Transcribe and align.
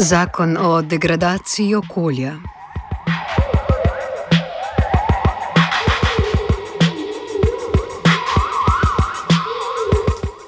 Zakon 0.00 0.56
o 0.56 0.82
degradaciji 0.82 1.74
okolja. 1.74 2.32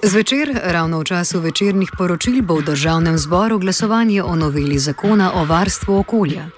Zvečer, 0.05 0.51
ravno 0.65 0.99
v 0.99 1.05
času 1.05 1.39
večernih 1.41 1.91
poročil, 1.95 2.43
bo 2.43 2.59
v 2.59 2.75
državnem 2.75 3.15
zboru 3.19 3.59
glasovanje 3.63 4.23
o 4.23 4.35
noveli 4.35 4.75
zakona 4.79 5.31
o 5.39 5.45
varstvu 5.47 5.95
okolja. 5.95 6.51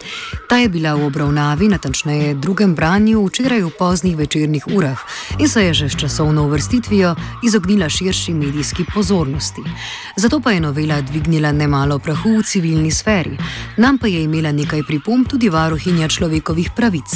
Ta 0.48 0.56
je 0.56 0.68
bila 0.68 0.94
v 0.96 1.04
obravnavi, 1.04 1.68
natančneje 1.68 2.34
drugem 2.40 2.72
branju, 2.74 3.20
včeraj 3.26 3.62
v 3.62 3.70
poznih 3.78 4.16
večernih 4.16 4.64
urah 4.72 4.96
in 5.38 5.48
se 5.48 5.64
je 5.64 5.74
že 5.74 5.88
s 5.88 5.96
časovno 5.96 6.46
uvrstitvijo 6.48 7.14
izognila 7.44 7.88
širši 7.88 8.34
medijski 8.34 8.84
pozornosti. 8.94 9.60
Zato 10.16 10.40
pa 10.40 10.52
je 10.52 10.60
novela 10.60 11.00
dvignila 11.00 11.52
nemalo 11.52 11.98
prahu 11.98 12.40
v 12.40 12.42
civilni 12.42 12.90
sferi. 12.90 13.36
Nam 13.76 13.98
pa 13.98 14.06
je 14.06 14.24
imela 14.24 14.52
nekaj 14.52 14.82
pripomb 14.88 15.28
tudi 15.28 15.48
varuhinja 15.48 16.08
človekovih 16.08 16.70
pravic. 16.76 17.12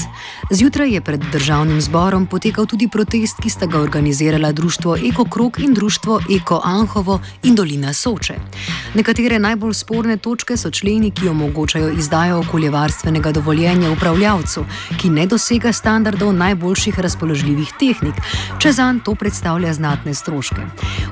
Zjutraj 0.51 0.93
je 0.93 1.01
pred 1.01 1.25
državnim 1.33 1.81
zborom 1.81 2.27
potekal 2.27 2.67
tudi 2.67 2.89
protest, 2.89 3.41
ki 3.41 3.51
sta 3.51 3.67
ga 3.67 3.81
organizirala 3.81 4.53
društvo 4.53 4.97
Eko 5.09 5.25
Krok 5.25 5.59
in 5.59 5.75
društvo 5.75 6.18
Eko 6.31 6.61
Anhovo 6.65 7.21
in 7.43 7.55
Dolina 7.55 7.93
Soče. 7.93 8.35
Nekatere 8.95 9.39
najbolj 9.39 9.75
sporne 9.75 10.17
točke 10.17 10.57
so 10.57 10.71
členi, 10.71 11.11
ki 11.11 11.29
omogočajo 11.29 11.91
izdajo 11.91 12.39
okoljevarstvenega 12.39 13.33
dovoljenja 13.33 13.91
upravljavcu, 13.91 14.65
ki 15.01 15.11
ne 15.11 15.27
dosega 15.27 15.73
standardov 15.73 16.33
najboljših 16.33 17.01
razpoložljivih 17.01 17.73
tehnik, 17.81 18.15
če 18.59 18.73
zanj 18.73 19.03
to 19.05 19.15
predstavlja 19.15 19.73
znatne 19.75 20.15
stroške. 20.15 20.67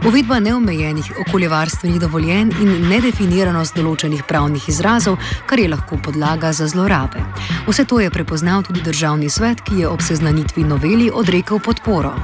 Uvedba 0.09 0.41
neomejenih 0.41 1.12
okoljevarstvenih 1.27 2.00
dovoljenj 2.00 2.55
in 2.62 2.89
nedefiniranost 2.89 3.77
določenih 3.77 4.25
pravnih 4.28 4.69
izrazov, 4.69 5.19
kar 5.47 5.61
je 5.61 5.69
lahko 5.69 5.99
podlaga 6.03 6.53
za 6.53 6.69
zlorabe. 6.69 7.22
Vse 7.69 7.84
to 7.84 8.00
je 8.00 8.11
prepoznal 8.11 8.62
tudi 8.62 8.83
državni 8.83 9.31
svet, 9.31 9.61
ki 9.61 9.83
je 9.83 9.89
ob 9.89 10.03
seznanitvi 10.03 10.65
noveli 10.65 11.11
odrekel 11.12 11.61
podporo. 11.61 12.15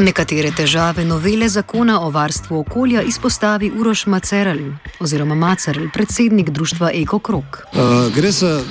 Nekatere 0.00 0.48
težave 0.56 1.04
novele 1.04 1.48
zakona 1.48 1.98
o 2.00 2.10
varstvu 2.10 2.58
okolja 2.60 3.02
izpostavi 3.02 3.70
Uroš 3.76 4.06
Macerl 4.06 4.70
oziroma 5.00 5.34
Macerl, 5.34 5.90
predsednik 5.92 6.50
društva 6.50 6.90
Eko 6.94 7.18
Krok. 7.18 7.58
Uh, 7.72 8.08
gre 8.14 8.30
za 8.32 8.62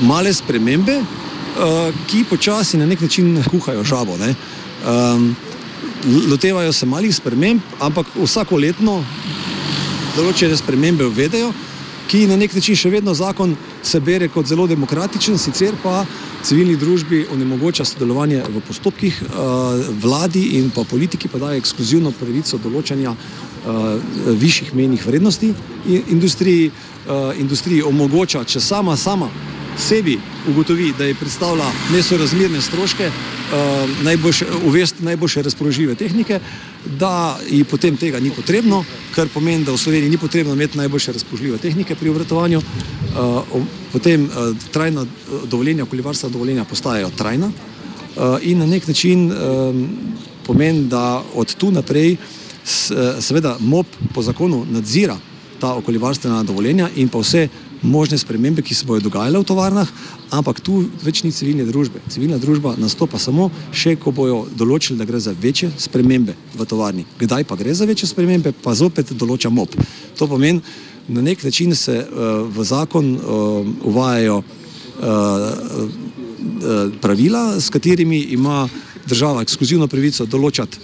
male 0.00 0.32
spremembe, 0.32 0.96
uh, 0.96 1.92
ki 2.08 2.24
počasi 2.30 2.80
na 2.80 2.86
nek 2.86 3.00
način 3.00 3.44
kuhajo 3.50 3.84
žabo. 3.84 4.16
Um, 4.16 5.36
lotevajo 6.30 6.72
se 6.72 6.86
malih 6.86 7.16
sprememb, 7.16 7.60
ampak 7.80 8.06
vsako 8.16 8.56
letno 8.56 9.04
določene 10.16 10.56
spremembe 10.56 11.04
uvedejo, 11.04 11.52
ki 12.08 12.26
na 12.32 12.36
nek 12.36 12.54
način 12.54 12.76
še 12.76 12.90
vedno 12.96 13.14
zakon 13.14 13.56
se 13.82 14.00
bere 14.00 14.28
kot 14.28 14.46
zelo 14.46 14.66
demokratičen, 14.66 15.38
sicer 15.38 15.74
pa 15.82 16.04
civilni 16.42 16.76
družbi 16.76 17.26
onemogoča 17.32 17.84
sodelovanje 17.84 18.42
v 18.48 18.60
postopkih, 18.66 19.22
vladi 20.02 20.44
in 20.58 20.70
pa 20.70 20.84
politiki 20.84 21.28
pa 21.28 21.38
daje 21.38 21.62
ekskluzivno 21.62 22.12
pravico 22.18 22.58
določanja 22.62 23.14
višjih 24.42 24.74
menjih 24.74 25.06
vrednosti 25.06 25.54
in 25.86 26.02
industriji, 26.16 26.70
industriji 27.38 27.82
omogoča, 27.82 28.44
če 28.44 28.60
sama 28.60 28.96
sama 28.96 29.30
sebi 29.78 30.18
ugotovi, 30.48 30.92
da 30.98 31.04
je 31.04 31.14
predstavlja 31.14 31.70
nesorazmerne 31.92 32.60
stroške, 32.60 33.10
najboljše, 34.02 34.46
uvesti 34.66 35.04
najboljše 35.04 35.42
razpoložljive 35.42 35.94
tehnike, 35.94 36.40
da 36.98 37.38
ji 37.50 37.64
potem 37.64 37.96
tega 37.96 38.20
ni 38.20 38.30
potrebno, 38.30 38.84
kar 39.14 39.28
pomeni, 39.28 39.64
da 39.64 39.72
v 39.72 39.78
Sloveniji 39.78 40.10
ni 40.10 40.18
potrebno 40.18 40.52
imeti 40.52 40.78
najboljše 40.78 41.12
razpoložljive 41.12 41.58
tehnike 41.58 41.94
pri 41.94 42.10
obratovanju, 42.10 42.62
potem 43.92 44.30
trajna 44.72 45.06
dovoljenja, 45.44 45.82
okoljevarstva 45.82 46.28
dovoljenja 46.28 46.64
postajajo 46.64 47.10
trajna 47.16 47.50
in 48.42 48.58
na 48.58 48.66
nek 48.66 48.88
način 48.88 49.32
pomeni, 50.46 50.84
da 50.88 51.22
od 51.34 51.54
tu 51.54 51.70
naprej 51.70 52.16
seveda 53.20 53.56
MOP 53.60 53.86
po 54.14 54.22
zakonu 54.22 54.66
nadzira 54.70 55.16
ta 55.60 55.74
okoljevarstvena 55.74 56.42
dovoljenja 56.42 56.88
in 56.96 57.08
pa 57.08 57.18
vse 57.18 57.48
možne 57.82 58.18
spremembe, 58.18 58.62
ki 58.62 58.74
se 58.74 58.86
bodo 58.86 59.00
dogajale 59.08 59.38
v 59.38 59.46
tovarnah, 59.46 59.88
ampak 60.30 60.60
tu 60.62 60.84
več 61.02 61.22
ni 61.26 61.32
civilne 61.34 61.66
družbe. 61.66 62.00
Civilna 62.08 62.38
družba 62.38 62.76
nastopa 62.78 63.18
samo 63.18 63.50
še, 63.74 63.96
ko 64.00 64.14
bojo 64.14 64.46
določili, 64.56 64.98
da 64.98 65.06
gre 65.08 65.20
za 65.20 65.34
večje 65.34 65.72
spremembe 65.76 66.36
v 66.54 66.66
tovarni. 66.68 67.04
Kdaj 67.18 67.44
pa 67.44 67.58
gre 67.58 67.74
za 67.74 67.88
večje 67.88 68.08
spremembe, 68.08 68.54
pa 68.54 68.74
zopet 68.78 69.12
določa 69.18 69.50
MOP. 69.50 69.74
To 70.18 70.30
pomeni, 70.30 70.62
na 71.08 71.22
nek 71.22 71.42
način 71.44 71.74
se 71.74 71.98
uh, 71.98 72.46
v 72.46 72.64
zakon 72.64 73.12
uh, 73.18 73.66
uvajajo 73.90 74.38
uh, 74.38 74.46
uh, 75.02 76.94
pravila, 77.02 77.60
s 77.60 77.70
katerimi 77.74 78.22
ima 78.38 78.68
država 79.06 79.42
ekskluzivno 79.42 79.88
pravico 79.90 80.26
določati, 80.30 80.78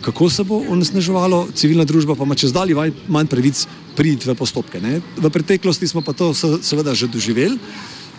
kako 0.00 0.30
se 0.30 0.44
bo 0.44 0.62
onesnaževalo, 0.68 1.48
civilna 1.54 1.84
družba 1.84 2.14
pa 2.14 2.24
ima 2.24 2.34
čez 2.34 2.52
dalje 2.52 2.74
manj 3.08 3.26
pravic 3.26 3.66
priti 3.96 4.28
v 4.28 4.34
postopke. 4.34 4.80
Ne. 4.80 5.00
V 5.16 5.30
preteklosti 5.30 5.88
smo 5.88 6.02
pa 6.02 6.12
to 6.12 6.34
seveda 6.34 6.94
že 6.94 7.08
doživeli 7.08 7.58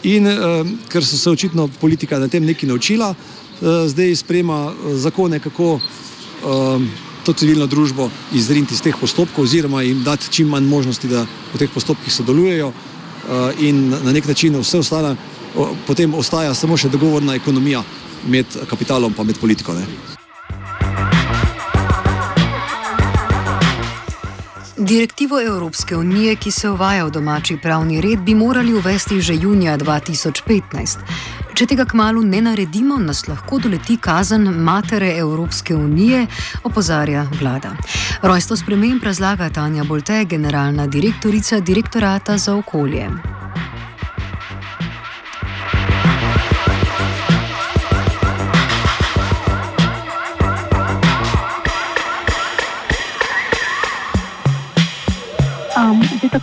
in 0.04 0.28
uh, 0.28 0.68
ker 0.90 1.06
so 1.06 1.18
se 1.18 1.30
očitno 1.30 1.68
politika 1.68 2.20
na 2.20 2.28
tem 2.28 2.46
nekaj 2.46 2.70
naučila, 2.70 3.12
uh, 3.12 3.88
zdaj 3.88 4.16
sprema 4.16 4.74
zakone, 4.96 5.40
kako 5.40 5.80
to 7.26 7.34
civilno 7.34 7.68
družbo 7.68 8.10
izriniti 8.34 8.74
iz 8.74 8.82
teh 8.82 8.96
postopkov 8.96 9.44
oziroma 9.44 9.82
jim 9.84 10.04
dati 10.04 10.32
čim 10.32 10.48
manj 10.48 10.66
možnosti, 10.66 11.08
da 11.08 11.26
v 11.54 11.60
teh 11.60 11.70
postopkih 11.74 12.14
sodelujejo 12.14 12.72
in 13.60 13.90
na 13.90 14.12
nek 14.16 14.28
način 14.28 14.56
vse 14.56 14.80
ostane, 14.80 15.16
potem 15.88 16.14
ostaja 16.14 16.54
samo 16.54 16.78
še 16.78 16.90
dogovorna 16.90 17.36
ekonomija 17.36 17.84
med 18.28 18.56
kapitalom 18.70 19.14
pa 19.14 19.28
med 19.28 19.38
politiko. 19.38 19.76
Ne. 19.76 20.19
Direktivo 24.82 25.42
Evropske 25.42 25.96
unije, 25.96 26.36
ki 26.36 26.52
se 26.52 26.70
uvaja 26.70 27.06
v 27.06 27.12
domači 27.12 27.58
pravni 27.58 28.02
red, 28.02 28.20
bi 28.20 28.36
morali 28.36 28.74
uvesti 28.74 29.22
že 29.22 29.34
junija 29.36 29.78
2015. 29.78 30.98
Če 31.54 31.66
tega 31.66 31.86
kmalo 31.86 32.22
ne 32.24 32.40
naredimo, 32.42 32.96
nas 32.98 33.28
lahko 33.28 33.60
doleti 33.60 33.98
kazen 33.98 34.48
matere 34.64 35.10
Evropske 35.18 35.76
unije, 35.76 36.28
opozarja 36.64 37.26
vlada. 37.42 37.74
Rojstvo 38.22 38.56
sprememb 38.56 39.04
razlaga 39.04 39.50
Tanja 39.50 39.84
Bolte, 39.84 40.24
generalna 40.26 40.88
direktorica 40.88 41.60
direktorata 41.60 42.38
za 42.38 42.56
okolje. 42.56 43.10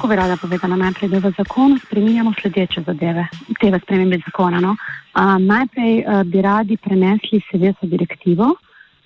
Tako 0.06 0.14
bi 0.14 0.23
rada 0.23 0.37
povedala, 0.37 0.76
najprej, 0.76 1.08
da 1.11 1.19
v 1.19 1.32
zakonu 1.35 1.79
spremenjamo 1.82 2.31
sledeče 2.41 2.82
zadeve, 2.87 3.25
tega 3.58 3.79
spremembe 3.82 4.20
zakona. 4.23 4.61
No? 4.62 4.76
Uh, 4.79 5.35
najprej 5.43 6.05
uh, 6.06 6.23
bi 6.23 6.43
radi 6.43 6.76
prenesli 6.76 7.41
SVS 7.43 7.82
direktivo 7.82 8.53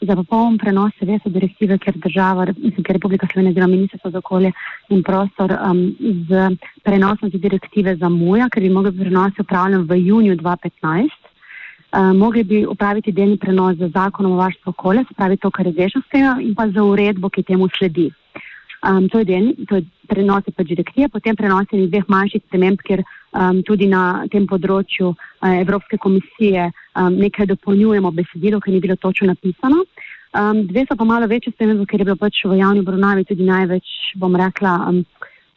za 0.01 0.17
popoln 0.17 0.59
prenos 0.59 0.93
SVS 1.01 1.33
direktive, 1.33 1.79
ker 1.79 1.97
država, 1.97 2.45
mislim, 2.53 2.85
ker 2.85 2.99
Republika 2.99 3.27
Slovenija 3.33 3.51
oziroma 3.51 3.73
Ministrstvo 3.73 4.11
za 4.11 4.19
okolje 4.19 4.53
in 4.91 5.03
prostor 5.03 5.57
um, 5.57 5.81
z 6.29 6.51
prenosom 6.85 7.31
te 7.31 7.39
direktive 7.39 7.97
zamuja, 7.97 8.51
ker 8.53 8.63
bi 8.63 8.69
mogli 8.69 8.93
prenos 8.93 9.41
upravljen 9.41 9.87
v 9.89 9.97
juniju 10.05 10.37
2015. 10.37 11.09
Uh, 11.97 12.13
mogli 12.13 12.45
bi 12.45 12.67
upraviti 12.67 13.13
delni 13.13 13.39
prenos 13.39 13.79
z 13.79 13.89
zakonom 13.89 14.33
o 14.33 14.43
varstvu 14.43 14.77
okolja, 14.77 15.05
se 15.09 15.17
pravi 15.17 15.41
to, 15.41 15.51
kar 15.51 15.67
je 15.67 15.73
zešavskega, 15.81 16.37
in 16.45 16.55
pa 16.55 16.69
za 16.69 16.85
uredbo, 16.85 17.33
ki 17.33 17.43
temu 17.43 17.73
sledi. 17.79 18.11
Um, 18.83 19.09
to 19.09 19.19
je, 19.19 19.25
del, 19.25 19.55
to 19.69 19.77
je 19.77 19.85
prenos 20.11 20.47
pač 20.51 20.69
direktive, 20.69 21.09
potem 21.09 21.39
prenos 21.39 21.71
dveh 21.71 22.07
manjših 22.11 22.43
sprememb, 22.45 22.83
ker 22.83 23.03
um, 23.05 23.63
tudi 23.67 23.87
na 23.91 24.27
tem 24.33 24.47
področju 24.51 25.13
uh, 25.15 25.53
Evropske 25.55 26.01
komisije 26.03 26.69
um, 26.71 27.15
nekaj 27.15 27.49
dopolnjujemo 27.53 28.11
besedilo, 28.19 28.61
ker 28.61 28.75
ni 28.75 28.83
bilo 28.83 28.99
točno 28.99 29.31
napisano. 29.31 29.85
Um, 30.31 30.67
dve 30.67 30.85
so 30.87 30.95
pa 30.99 31.07
malo 31.07 31.27
večje 31.31 31.55
spremembe, 31.55 31.87
ker 31.91 32.03
je 32.03 32.11
bilo 32.11 32.19
pač 32.19 32.45
v 32.47 32.61
javni 32.61 32.85
obravnavi 32.85 33.27
tudi 33.27 33.47
največ, 33.47 34.15
bom 34.19 34.37
rekla, 34.39 34.77
um, 34.91 35.03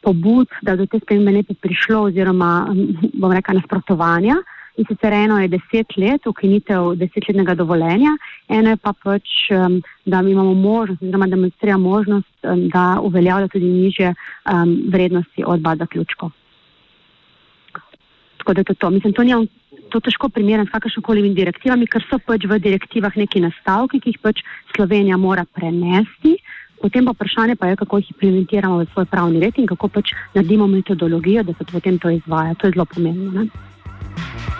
pobud, 0.04 0.50
da 0.62 0.74
do 0.76 0.86
te 0.86 0.98
spremembe 1.02 1.38
ne 1.38 1.42
bi 1.46 1.54
prišlo 1.54 2.08
oziroma, 2.10 2.52
um, 2.70 3.10
bom 3.14 3.34
rekla, 3.34 3.60
nasprotovanja. 3.60 4.40
In 4.76 4.84
sicer 4.88 5.12
eno 5.12 5.38
je 5.38 5.48
deset 5.48 5.96
let, 5.96 6.26
ukinitev 6.26 6.96
desetletnega 6.98 7.54
dovoljenja, 7.54 8.16
eno 8.48 8.72
je 8.72 8.76
pa 8.76 8.92
pač, 8.92 9.34
um, 9.54 9.76
da 10.04 10.18
imamo 10.18 10.54
možnost, 10.54 11.02
oziroma 11.02 11.28
da 11.28 11.36
demonstriramo 11.36 11.90
možnost, 11.90 12.32
um, 12.42 12.64
da 12.68 12.98
uveljavlja 13.02 13.48
tudi 13.48 13.68
niže 13.70 14.10
um, 14.10 14.72
vrednosti 14.90 15.44
od 15.46 15.60
baza 15.60 15.86
ključkov. 15.86 16.30
Tako 18.38 18.54
da 18.54 18.64
to, 18.64 18.74
to. 18.74 18.90
Mislim, 18.90 19.12
to, 19.12 19.24
njom, 19.24 19.46
to 19.90 20.00
težko 20.00 20.28
primerjam 20.28 20.66
s 20.66 20.74
kakršnokoli 20.74 21.30
direktivami, 21.34 21.86
ker 21.86 22.02
so 22.10 22.18
pač 22.18 22.44
v 22.50 22.58
direktivah 22.58 23.14
neki 23.16 23.40
nastavki, 23.46 24.00
ki 24.00 24.10
jih 24.10 24.18
pač 24.20 24.42
Slovenija 24.74 25.16
mora 25.16 25.46
prenesti. 25.46 26.34
Potem 26.82 27.06
pa 27.06 27.14
vprašanje 27.14 27.54
pa 27.56 27.70
je, 27.70 27.78
kako 27.80 28.02
jih 28.02 28.10
implementiramo 28.10 28.82
v 28.82 28.88
svoj 28.90 29.06
pravni 29.06 29.40
red 29.40 29.54
in 29.56 29.70
kako 29.70 29.88
pač 29.88 30.12
naredimo 30.34 30.66
metodologijo, 30.66 31.46
da 31.46 31.54
se 31.54 31.64
potem 31.70 31.98
to 31.98 32.10
izvaja. 32.10 32.58
To 32.58 32.66
je 32.66 32.74
zelo 32.74 32.84
pomembno. 32.90 33.30
Ne? 33.38 34.53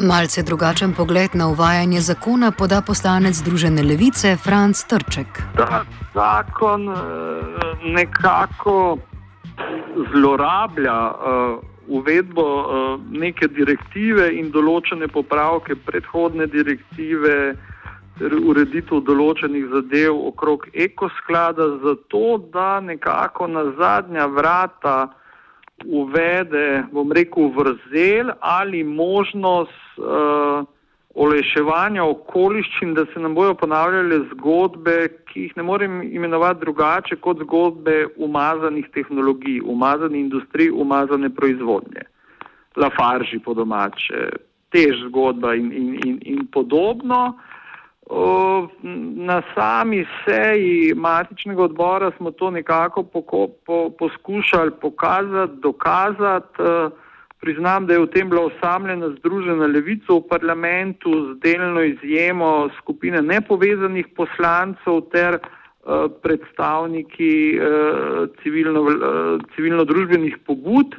Malce 0.00 0.42
drugačen 0.42 0.92
pogled 0.96 1.30
na 1.34 1.48
uvajanje 1.48 2.00
zakona 2.00 2.50
poda 2.50 2.80
poslanec 2.86 3.34
Združene 3.34 3.82
levice 3.82 4.36
Franz 4.36 4.84
Trček. 4.88 5.42
Ta 5.56 5.84
zakon 6.14 6.88
eh, 6.88 6.96
nekako 7.84 8.98
zlorablja 10.12 11.10
uh, 11.10 11.58
uvedbo 11.88 12.42
uh, 12.42 13.00
neke 13.10 13.48
direktive 13.48 14.30
in 14.32 14.48
določene 14.50 15.08
popravke 15.08 15.76
predhodne 15.76 16.46
direktive 16.46 17.34
ter 18.18 18.36
ureditev 18.40 19.02
določenih 19.04 19.68
zadev 19.74 20.16
okrog 20.32 20.64
ekosklada, 20.72 21.66
zato 21.84 22.38
da 22.52 22.80
nekako 22.80 23.46
na 23.46 23.64
zadnja 23.76 24.26
vrata 24.26 25.10
uvede, 25.86 26.84
bom 26.92 27.12
rekel, 27.12 27.50
vrzel 27.56 28.30
ali 28.40 28.84
možnost 28.84 29.98
uh, 29.98 30.66
olajševanja 31.14 32.04
okoliščin, 32.04 32.94
da 32.94 33.04
se 33.12 33.20
nam 33.20 33.34
bojo 33.34 33.54
ponavljale 33.54 34.20
zgodbe, 34.30 34.96
ki 35.30 35.46
jih 35.46 35.56
ne 35.56 35.62
morem 35.62 36.02
imenovati 36.02 36.60
drugače 36.60 37.16
kot 37.16 37.42
zgodbe 37.42 38.04
umazanih 38.16 38.86
tehnologij, 38.94 39.60
umazane 39.64 40.20
industrije, 40.20 40.72
umazane 40.72 41.30
proizvodnje, 41.34 42.06
lafarži 42.76 43.40
po 43.44 43.54
domače, 43.54 44.28
tež 44.70 45.02
zgodba 45.08 45.54
in, 45.58 45.72
in, 45.72 45.94
in, 46.06 46.18
in 46.22 46.46
podobno. 46.52 47.38
Na 49.16 49.42
sami 49.54 50.06
seji 50.24 50.94
matičnega 50.94 51.62
odbora 51.62 52.10
smo 52.16 52.30
to 52.30 52.50
nekako 52.50 53.02
poko, 53.02 53.48
po, 53.66 53.90
poskušali 53.98 54.70
pokazati, 54.80 55.52
dokazati. 55.62 56.62
Priznam, 57.40 57.86
da 57.86 57.94
je 57.94 58.00
v 58.00 58.06
tem 58.06 58.28
bila 58.28 58.42
osamljena 58.50 59.08
združena 59.18 59.66
levica 59.66 60.12
v 60.12 60.28
parlamentu 60.28 61.10
z 61.26 61.38
delno 61.40 61.82
izjemo 61.82 62.68
skupine 62.78 63.22
nepovezanih 63.22 64.06
poslancev 64.16 65.00
ter 65.12 65.38
uh, 65.38 65.40
predstavniki 66.22 67.58
civilno-družbenih 68.42 70.34
civilno 70.36 70.44
pobud, 70.46 70.98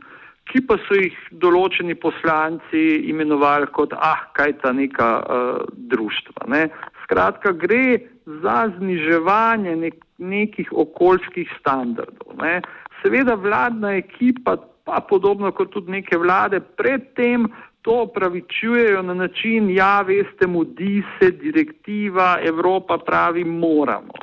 ki 0.50 0.64
pa 0.66 0.80
so 0.88 0.98
jih 0.98 1.16
določeni 1.44 1.96
poslanci 1.96 3.06
imenovali 3.12 3.70
kot 3.76 3.94
ah, 3.94 4.26
kaj 4.34 4.58
ta 4.64 4.74
neka 4.74 5.12
uh, 5.22 5.62
društva. 5.94 6.48
Ne? 6.48 6.70
Skratka, 7.12 7.52
gre 7.52 8.00
za 8.26 8.72
zniževanje 8.78 9.76
nek, 9.76 9.96
nekih 10.18 10.70
okoljskih 10.72 11.50
standardov. 11.60 12.38
Ne. 12.40 12.62
Seveda 13.02 13.36
vladna 13.36 13.98
ekipa, 14.00 14.56
pa 14.88 15.02
podobno 15.10 15.52
kot 15.52 15.74
tudi 15.76 15.92
neke 15.92 16.16
vlade, 16.18 16.62
predtem 16.80 17.50
to 17.82 18.06
opravičujejo 18.06 19.02
na 19.04 19.14
način, 19.14 19.68
ja, 19.70 20.02
veste, 20.08 20.48
mudi 20.48 21.04
se 21.20 21.32
direktiva, 21.32 22.38
Evropa 22.48 22.98
pravi, 22.98 23.44
moramo. 23.44 24.16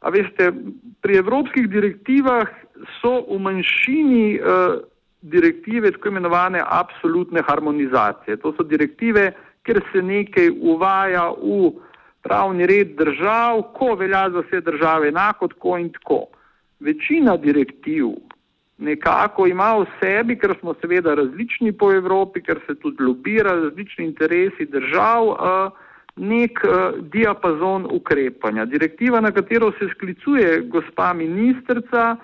A 0.00 0.10
veste, 0.10 0.50
pri 1.00 1.20
evropskih 1.22 1.68
direktivah 1.70 2.50
so 2.98 3.20
v 3.30 3.38
manjšini 3.38 4.40
uh, 4.40 4.82
direktive 5.22 5.92
tako 5.94 6.08
imenovane 6.08 6.64
absolutne 6.66 7.42
harmonizacije. 7.46 8.36
To 8.42 8.50
so 8.58 8.66
direktive, 8.66 9.30
ker 9.62 9.78
se 9.92 10.02
nekaj 10.02 10.50
uvaja 10.58 11.30
v 11.38 11.70
pravni 12.22 12.66
red 12.66 12.94
držav, 12.96 13.62
ko 13.74 13.94
velja 13.94 14.30
za 14.30 14.42
vse 14.46 14.60
države 14.60 15.08
enako, 15.08 15.48
tako 15.48 15.78
in 15.78 15.92
tako. 15.92 16.26
Večina 16.80 17.36
direktiv 17.36 18.06
nekako 18.78 19.46
ima 19.46 19.74
v 19.78 19.86
sebi, 20.00 20.36
ker 20.38 20.54
smo 20.60 20.74
seveda 20.80 21.14
različni 21.14 21.72
po 21.72 21.92
Evropi, 21.92 22.42
ker 22.42 22.60
se 22.66 22.74
tudi 22.74 23.02
lobira 23.02 23.52
različni 23.52 24.04
interesi 24.04 24.66
držav, 24.66 25.34
nek 26.16 26.60
diapazon 27.12 27.86
ukrepanja. 27.90 28.64
Direktiva, 28.64 29.20
na 29.20 29.30
katero 29.32 29.72
se 29.78 29.88
sklicuje 29.94 30.60
gospa 30.60 31.12
ministrica, 31.12 32.16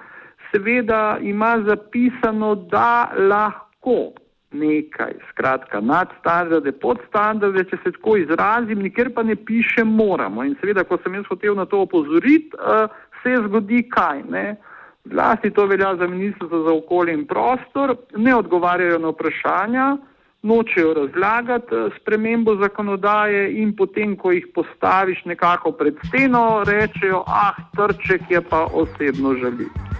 seveda 0.50 1.18
ima 1.23 1.62
zapisano, 1.66 2.54
da 2.54 3.12
lahko 3.18 4.12
nekaj, 4.50 5.12
skratka, 5.31 5.81
nadstandarde, 5.81 6.73
podstandarde, 6.73 7.64
če 7.69 7.78
se 7.83 7.93
tako 7.99 8.17
izrazim, 8.17 8.83
nikjer 8.83 9.12
pa 9.14 9.23
ne 9.23 9.37
piše 9.37 9.85
moramo. 9.85 10.45
In 10.45 10.57
seveda, 10.61 10.85
ko 10.88 10.99
sem 11.02 11.19
jaz 11.19 11.28
hotel 11.28 11.57
na 11.59 11.67
to 11.69 11.83
opozoriti, 11.85 12.57
uh, 12.57 12.88
se 13.23 13.37
zgodi 13.45 13.83
kaj. 13.93 14.23
Ne? 14.31 14.47
Zlasti 15.09 15.50
to 15.50 15.67
velja 15.67 15.95
za 15.97 16.07
ministrstvo 16.07 16.62
za 16.64 16.73
okolje 16.73 17.14
in 17.14 17.26
prostor, 17.26 17.97
ne 18.17 18.37
odgovarjajo 18.37 18.99
na 18.99 19.12
vprašanja, 19.12 19.88
nočejo 20.43 20.95
razlagati 20.95 21.75
uh, 21.76 21.93
spremembo 22.00 22.57
zakonodaje 22.57 23.52
in 23.61 23.76
potem, 23.76 24.17
ko 24.17 24.33
jih 24.33 24.49
postaviš 24.55 25.25
nekako 25.25 25.73
pred 25.76 26.00
steno, 26.09 26.64
rečejo, 26.64 27.25
ah, 27.26 27.57
trček 27.76 28.31
je 28.31 28.40
pa 28.40 28.64
osebno 28.73 29.37
žaljiv. 29.37 29.98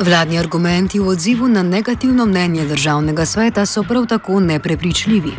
Vladni 0.00 0.38
argumenti 0.38 0.98
v 0.98 1.08
odzivu 1.08 1.48
na 1.48 1.62
negativno 1.62 2.26
mnenje 2.26 2.64
državnega 2.64 3.26
sveta 3.26 3.66
so 3.66 3.82
prav 3.82 4.06
tako 4.06 4.40
neprepričljivi. 4.40 5.32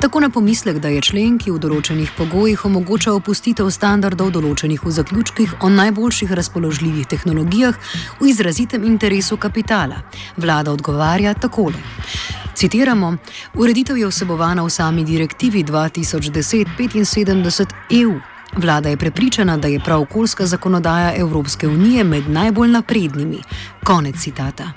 Tako 0.00 0.20
na 0.20 0.30
pomislek, 0.30 0.78
da 0.78 0.88
je 0.88 1.00
člen, 1.00 1.38
ki 1.38 1.50
v 1.50 1.58
določenih 1.60 2.10
pogojih 2.16 2.64
omogoča 2.64 3.12
opustitev 3.12 3.70
standardov 3.70 4.30
določenih 4.32 4.84
v 4.84 4.90
zaključkih 4.90 5.54
o 5.60 5.68
najboljših 5.68 6.32
razpoložljivih 6.32 7.06
tehnologijah 7.06 7.74
v 8.20 8.26
izrazitem 8.30 8.84
interesu 8.88 9.36
kapitala, 9.36 9.96
vlada 10.36 10.72
odgovarja 10.72 11.34
takole. 11.34 11.76
Citiramo: 12.56 13.16
Ureditev 13.54 13.96
je 14.00 14.06
vsebovana 14.08 14.62
v 14.64 14.70
sami 14.72 15.04
direktivi 15.04 15.64
2010-75 15.64 17.66
EU. 18.00 18.35
Vlada 18.56 18.88
je 18.88 18.96
prepričana, 18.96 19.56
da 19.56 19.68
je 19.68 19.80
prav 19.80 20.00
okoljska 20.00 20.46
zakonodaja 20.46 21.12
Evropske 21.16 21.68
unije 21.68 22.04
med 22.04 22.30
najbolj 22.30 22.68
naprednimi. 22.68 23.38
Konec 23.84 24.16
citata. 24.16 24.72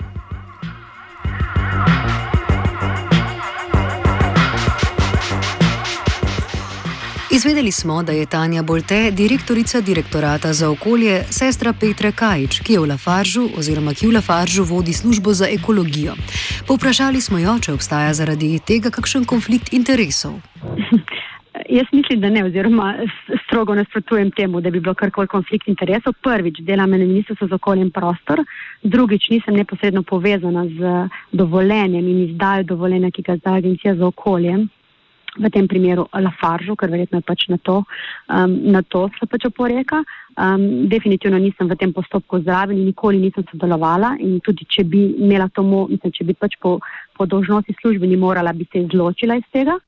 Izvedeli 7.32 7.72
smo, 7.72 8.02
da 8.02 8.12
je 8.12 8.26
Tanja 8.26 8.62
Bolte, 8.62 9.10
direktorica 9.10 9.80
direktorata 9.80 10.52
za 10.52 10.70
okolje, 10.70 11.24
sestra 11.30 11.72
Petra 11.72 12.12
Kajč, 12.12 12.60
ki 12.60 12.72
je 12.72 12.80
v 12.80 12.88
Lafaržu 12.88 13.48
oziroma 13.56 13.94
ki 13.94 14.06
v 14.06 14.12
Lafaržu 14.12 14.64
vodi 14.64 14.92
službo 14.92 15.34
za 15.34 15.46
ekologijo. 15.48 16.14
Povprašali 16.66 17.20
smo 17.20 17.38
jo, 17.38 17.58
če 17.58 17.72
obstaja 17.72 18.14
zaradi 18.14 18.58
tega 18.58 18.90
kakšen 18.90 19.24
konflikt 19.24 19.72
interesov. 19.72 20.40
Jaz 21.68 21.86
mislim, 21.92 22.20
da 22.20 22.30
ne, 22.30 22.44
oziroma 22.44 22.94
strogo 23.44 23.74
nasprotujem 23.74 24.30
temu, 24.30 24.60
da 24.60 24.70
bi 24.70 24.80
bilo 24.80 24.94
karkoli 24.94 25.26
konflikt 25.26 25.68
interesov. 25.68 26.12
Prvič, 26.22 26.60
delam 26.60 26.90
na 26.90 26.96
Ministrstvu 26.96 27.48
za 27.48 27.54
okolje 27.54 27.82
in 27.82 27.90
prostor, 27.90 28.44
drugič, 28.82 29.28
nisem 29.30 29.54
neposredno 29.54 30.02
povezana 30.02 30.66
z 30.66 31.08
dovoljenjem 31.32 32.08
in 32.08 32.20
izdajo 32.30 32.62
dovoljenja, 32.64 33.10
ki 33.10 33.22
ga 33.22 33.36
zda 33.36 33.54
Agencija 33.54 33.94
za 33.94 34.06
okolje. 34.06 34.66
V 35.38 35.50
tem 35.50 35.68
primeru 35.68 36.08
Lafaržu, 36.12 36.74
ker 36.76 36.90
verjetno 36.90 37.18
je 37.18 37.26
pač 37.26 37.44
na 37.48 37.56
to, 37.62 37.84
um, 38.34 38.56
na 38.72 38.82
to 38.82 39.08
se 39.18 39.26
pač 39.26 39.46
oporeka. 39.46 40.02
Um, 40.34 40.88
definitivno 40.88 41.38
nisem 41.38 41.68
v 41.70 41.76
tem 41.76 41.92
postopku 41.92 42.40
zraven 42.42 42.78
in 42.78 42.88
nikoli 42.90 43.20
nisem 43.20 43.46
sodelovala 43.50 44.16
in 44.18 44.40
tudi, 44.40 44.66
če 44.66 44.84
bi 44.84 45.04
imela 45.22 45.46
to, 45.54 45.62
mislim, 45.62 46.12
če 46.12 46.24
bi 46.24 46.34
pač 46.34 46.58
po, 46.58 46.80
po 47.14 47.26
dožnosti 47.26 47.76
službeni 47.80 48.16
morala, 48.16 48.52
bi 48.52 48.66
se 48.72 48.82
izločila 48.82 49.38
iz 49.38 49.46
tega. 49.52 49.78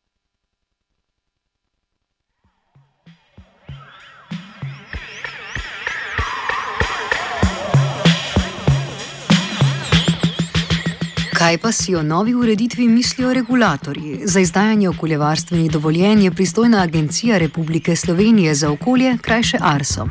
Kaj 11.43 11.59
pa 11.59 11.73
si 11.73 11.95
o 11.95 12.03
novi 12.03 12.35
ureditvi 12.35 12.89
mislijo 12.89 13.33
regulatorji? 13.35 14.19
Za 14.25 14.41
izdajanje 14.41 14.89
okoljevarstvenih 14.89 15.71
dovoljenj 15.71 16.25
je 16.25 16.31
pristojna 16.31 16.83
Agencija 16.83 17.39
Republike 17.39 17.97
Slovenije 17.97 18.55
za 18.55 18.71
okolje, 18.71 19.17
krajše 19.23 19.59
ARSO. 19.61 20.07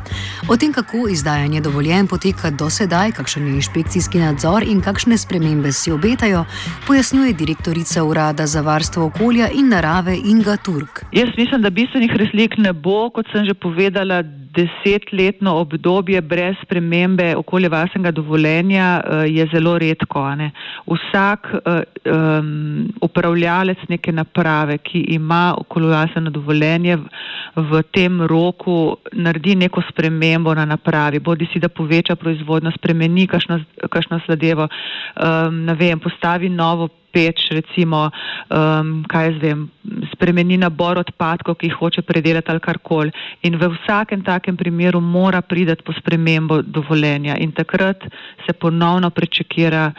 O 0.48 0.56
tem, 0.56 0.72
kako 0.72 1.08
izdajanje 1.08 1.60
dovoljenj 1.60 2.06
poteka 2.06 2.50
do 2.50 2.70
sedaj, 2.70 3.12
kakšen 3.12 3.46
je 3.46 3.54
inšpekcijski 3.54 4.18
nadzor 4.18 4.62
in 4.62 4.80
kakšne 4.80 5.18
spremembe 5.18 5.72
si 5.72 5.92
obetajo, 5.92 6.44
pojasnjuje 6.86 7.32
direktorica 7.32 8.04
Urada 8.04 8.46
za 8.46 8.60
varstvo 8.60 9.04
okolja 9.04 9.48
in 9.48 9.68
narave 9.68 10.16
Inga 10.24 10.56
Turk. 10.56 11.04
Jaz 11.12 11.28
mislim, 11.36 11.62
da 11.62 11.70
bistvenih 11.70 12.12
razlik 12.12 12.58
ne 12.58 12.72
bo, 12.72 13.10
kot 13.10 13.26
sem 13.32 13.44
že 13.44 13.54
povedala 13.54 14.22
desetletno 14.54 15.54
obdobje 15.60 16.20
brez 16.20 16.56
spremembe 16.62 17.36
okoljevarstvenega 17.36 18.10
dovoljenja 18.10 19.00
uh, 19.00 19.36
je 19.36 19.46
zelo 19.52 19.78
redko. 19.78 20.22
Vsak 20.86 21.48
uh, 21.54 21.60
um, 22.04 22.88
upravljalec 23.00 23.78
neke 23.88 24.12
naprave, 24.12 24.78
ki 24.78 24.98
ima 24.98 25.54
okoljevarstveno 25.58 26.30
dovoljenje, 26.30 26.98
v, 27.56 27.82
tem 27.92 28.22
roku 28.22 28.96
naredi 29.12 29.54
neko 29.56 29.82
spremembo 29.90 30.54
na 30.54 30.64
napravi, 30.64 31.18
bodi 31.18 31.48
si 31.52 31.60
da 31.60 31.68
poveča 31.68 32.16
proizvodno, 32.16 32.72
spremeni 32.76 33.26
kakšno 33.26 34.20
sladevo, 34.26 34.68
um, 34.68 35.66
vem, 35.78 36.00
postavi 36.00 36.48
novo 36.48 36.88
peč, 37.12 37.44
recimo, 37.52 38.06
um, 38.48 39.02
kaj 39.08 39.28
jaz 39.28 39.38
vem, 39.42 39.66
spremeni 40.14 40.58
nabor 40.60 41.00
odpadkov, 41.02 41.58
ki 41.60 41.70
jih 41.70 41.78
hoče 41.78 42.02
predelati 42.06 42.50
ali 42.52 42.62
karkoli. 42.64 43.12
In 43.46 43.58
v 43.60 43.70
vsakem 43.76 44.24
takem 44.24 44.56
primeru 44.56 45.00
mora 45.00 45.42
priti 45.42 45.76
po 45.84 45.92
spremembo 45.92 46.62
dovoljenja 46.62 47.36
in 47.38 47.52
takrat 47.52 48.02
se 48.46 48.52
ponovno 48.52 49.10
prečekira. 49.10 49.92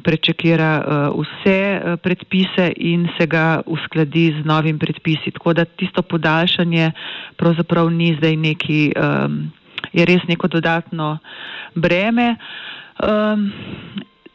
Prečekira 0.00 0.68
uh, 0.80 1.18
vse 1.18 1.60
uh, 1.76 1.96
predpise 2.00 2.70
in 2.78 3.08
se 3.18 3.26
ga 3.26 3.60
uskladi 3.66 4.30
z 4.38 4.46
novim 4.46 4.78
predpisi. 4.78 5.32
Tako 5.34 5.52
da 5.52 5.64
tisto 5.66 6.02
podaljšanje 6.02 6.92
pravzaprav 7.36 7.90
ni 7.90 8.14
zdaj 8.16 8.36
neki, 8.36 8.80
um, 8.94 9.50
je 9.92 10.06
res 10.06 10.22
neko 10.30 10.48
dodatno 10.48 11.18
breme. 11.74 12.36
Um, 13.02 13.50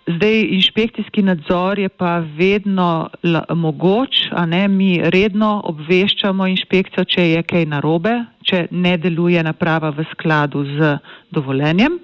Zdaj, 0.05 0.41
inšpekcijski 0.53 1.21
nadzor 1.21 1.79
je 1.79 1.89
pa 1.89 2.19
vedno 2.37 3.09
mogoč, 3.49 4.29
a 4.31 4.45
ne 4.45 4.67
mi 4.67 5.01
redno 5.01 5.61
obveščamo 5.65 6.45
inšpekcijo, 6.47 7.03
če 7.09 7.23
je 7.29 7.41
kaj 7.43 7.65
narobe, 7.65 8.13
če 8.45 8.67
ne 8.69 8.97
deluje 9.01 9.41
naprava 9.43 9.89
v 9.89 10.05
skladu 10.11 10.61
z 10.77 10.91
dovoljenjem. 11.33 11.97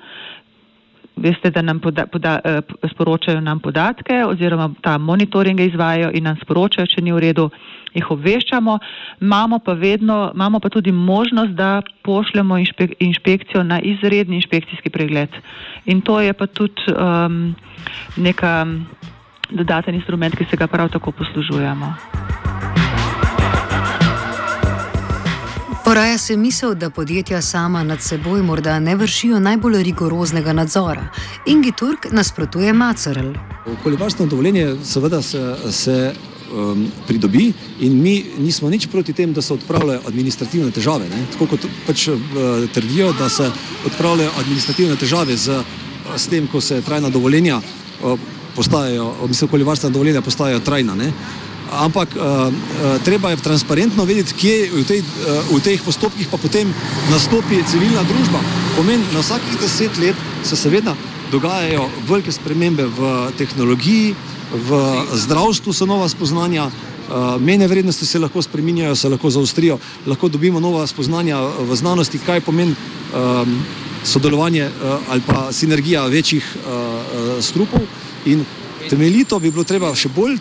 Veste, 1.21 1.51
da 1.53 1.61
nam 1.61 1.79
poda, 1.79 2.05
poda, 2.09 2.39
eh, 2.43 2.61
sporočajo 2.91 3.41
nam 3.41 3.59
podatke 3.59 4.25
oziroma 4.25 4.69
ta 4.81 4.97
monitoringe 4.97 5.65
izvajajo 5.65 6.11
in 6.13 6.23
nam 6.23 6.37
sporočajo, 6.41 6.87
če 6.87 7.01
ni 7.01 7.13
v 7.13 7.19
redu 7.19 7.49
jih 7.93 8.11
obveščamo, 8.11 8.77
imamo 9.21 9.59
pa, 9.59 9.73
vedno, 9.73 10.31
imamo 10.33 10.59
pa 10.59 10.69
tudi 10.69 10.91
možnost, 10.91 11.51
da 11.51 11.81
pošljemo 12.03 12.57
inšpek, 12.57 12.95
inšpekcijo 12.99 13.63
na 13.63 13.79
izredni 13.79 14.39
inšpekcijski 14.39 14.89
pregled. 14.89 15.29
In 15.85 16.01
to 16.01 16.21
je 16.21 16.33
pa 16.33 16.47
tudi 16.47 16.87
um, 16.95 17.55
neka 18.17 18.65
dodaten 19.51 19.95
instrument, 19.95 20.35
ki 20.37 20.47
se 20.49 20.57
ga 20.57 20.67
prav 20.67 20.89
tako 20.89 21.11
poslužujemo. 21.11 22.50
Poraja 25.91 26.17
se 26.17 26.37
misel, 26.37 26.75
da 26.75 26.89
podjetja 26.89 27.41
sama 27.41 27.83
nad 27.83 28.01
seboj 28.01 28.41
morda 28.41 28.79
ne 28.79 28.95
vršijo 28.95 29.39
najbolj 29.39 29.83
rigoroznega 29.83 30.53
nadzora. 30.53 31.09
Ingi 31.45 31.71
Turk 31.79 32.07
nasprotuje 32.11 32.73
Macerl. 32.73 33.33
Okoljevarstveno 33.79 34.29
dovoljenje 34.29 34.75
seveda 34.85 35.21
se, 35.21 35.55
se 35.71 36.13
um, 36.53 36.87
pridobi, 37.07 37.51
in 37.79 38.01
mi 38.01 38.23
nismo 38.37 38.69
nič 38.69 38.87
proti 38.87 39.13
tem, 39.13 39.33
da 39.33 39.41
se 39.41 39.53
odpravljajo 39.53 39.99
administrativne 40.07 40.71
težave. 40.71 41.09
Ne? 41.09 41.25
Tako 41.33 41.49
kot 41.57 41.67
pač 41.87 42.07
uh, 42.07 42.19
trdijo, 42.73 43.11
da 43.19 43.29
se 43.29 43.51
odpravljajo 43.85 44.31
administrativne 44.39 44.95
težave 44.95 45.35
z, 45.37 45.59
s 46.15 46.27
tem, 46.31 46.47
ko 46.47 46.61
se 46.61 46.81
trajna 46.81 47.09
dovoljenja 47.09 47.59
uh, 47.59 48.19
postajajo, 48.55 49.13
mislim, 49.27 49.49
okoljevarstvena 49.49 49.93
dovoljenja 49.93 50.21
postajajo 50.21 50.59
trajna. 50.59 50.95
Ne? 50.95 51.11
Ampak 51.71 52.15
uh, 52.15 52.21
uh, 52.21 52.99
treba 53.03 53.31
je 53.31 53.39
transparentno 53.39 54.05
vedeti, 54.05 54.35
kje 54.35 54.55
v, 54.75 54.83
tej, 54.83 54.99
uh, 54.99 55.55
v 55.55 55.59
teh 55.63 55.79
postopkih 55.79 56.27
pa 56.27 56.37
potem 56.37 56.67
nastopi 57.11 57.63
civilna 57.63 58.03
družba. 58.03 58.43
Pomen, 58.75 58.99
na 59.15 59.23
vsakih 59.23 59.55
deset 59.61 59.95
let 59.97 60.15
se 60.43 60.59
seveda 60.59 60.95
dogajajo 61.31 61.87
velike 62.07 62.31
spremembe 62.31 62.85
v 62.91 63.31
tehnologiji, 63.39 64.15
v 64.51 64.69
zdravstvu 65.15 65.71
so 65.71 65.87
nova 65.87 66.09
spoznanja, 66.11 66.67
mene 67.39 67.67
vrednosti 67.67 68.03
se 68.05 68.19
lahko 68.19 68.41
spreminjajo, 68.43 68.95
se 68.95 69.09
lahko 69.09 69.29
zaostrijo, 69.31 69.77
lahko 70.07 70.27
dobimo 70.27 70.59
nova 70.59 70.83
spoznanja 70.87 71.39
v 71.39 71.75
znanosti, 71.75 72.19
kaj 72.19 72.43
pomeni 72.43 72.75
ehm, 72.75 73.55
sodelovanje 74.03 74.61
eh, 74.61 74.97
ali 75.09 75.21
pa 75.27 75.51
sinergija 75.51 76.05
večjih 76.05 76.55
eh, 76.55 77.41
strupov 77.41 77.81
in 78.25 78.45
temeljito 78.89 79.39
bi 79.39 79.51
bilo 79.51 79.63
treba 79.63 79.95
še 79.95 80.09
bolj 80.09 80.37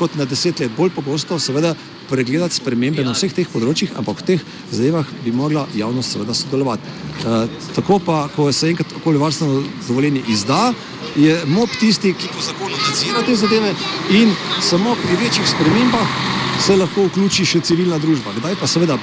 kot 0.00 0.16
na 0.16 0.24
deset 0.24 0.60
let, 0.60 0.72
bolj 0.76 0.94
pogosto 0.96 1.38
seveda 1.38 1.74
pregledati 2.10 2.56
spremembe 2.56 3.04
na 3.06 3.12
vseh 3.14 3.32
teh 3.36 3.48
področjih, 3.52 3.92
ampak 4.00 4.22
v 4.22 4.26
teh 4.32 4.46
zadevah 4.72 5.06
bi 5.24 5.34
mogla 5.36 5.66
javnost 5.76 6.16
seveda 6.16 6.34
sodelovati. 6.34 6.82
E, 7.20 7.36
tako 7.76 8.00
pa, 8.02 8.24
ko 8.34 8.48
se 8.52 8.72
enkrat 8.72 8.96
okoljevarstveno 9.02 9.60
dovoljenje 9.86 10.24
izda, 10.32 10.72
je 11.20 11.36
MOP 11.50 11.76
tisti, 11.80 12.14
ki 12.16 12.32
po 12.34 12.42
zakonu 12.42 12.76
nadzira 12.80 13.22
te 13.26 13.36
zadeve 13.36 13.74
in 14.16 14.34
samo 14.62 14.96
pri 15.02 15.18
večjih 15.24 15.48
spremembah 15.54 16.18
se 16.60 16.76
lahko 16.76 17.06
vključi 17.08 17.46
še 17.46 17.62
civilna 17.66 17.98
družba. 17.98 18.34
Kdaj 18.38 18.58
pa 18.60 18.68
seveda 18.70 18.98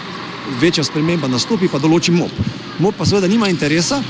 večja 0.61 0.83
sprememba 0.87 1.29
nastopi, 1.31 1.69
pa 1.71 1.81
določi 1.83 2.13
MOP. 2.15 2.33
MOP 2.79 2.99
pa 2.99 3.05
seveda 3.05 3.27
nima 3.27 3.49
interesa, 3.51 4.01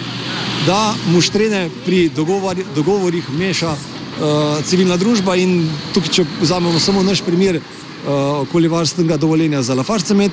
da 0.68 0.96
mu 1.12 1.22
štrene 1.24 1.68
pri 1.86 2.08
dogovor, 2.16 2.60
dogovorih 2.76 3.30
meša 3.40 3.76
uh, 4.22 4.64
civilna 4.66 4.98
družba 4.98 5.36
in 5.36 5.70
tukaj, 5.94 6.12
če 6.20 6.26
vzamemo 6.42 6.80
samo 6.80 7.04
naš 7.04 7.22
primer, 7.22 7.62
Eh, 8.08 8.10
okoljevarstvenega 8.12 9.18
dovoljenja 9.18 9.62
za 9.62 9.74
Lafarcemet. 9.74 10.32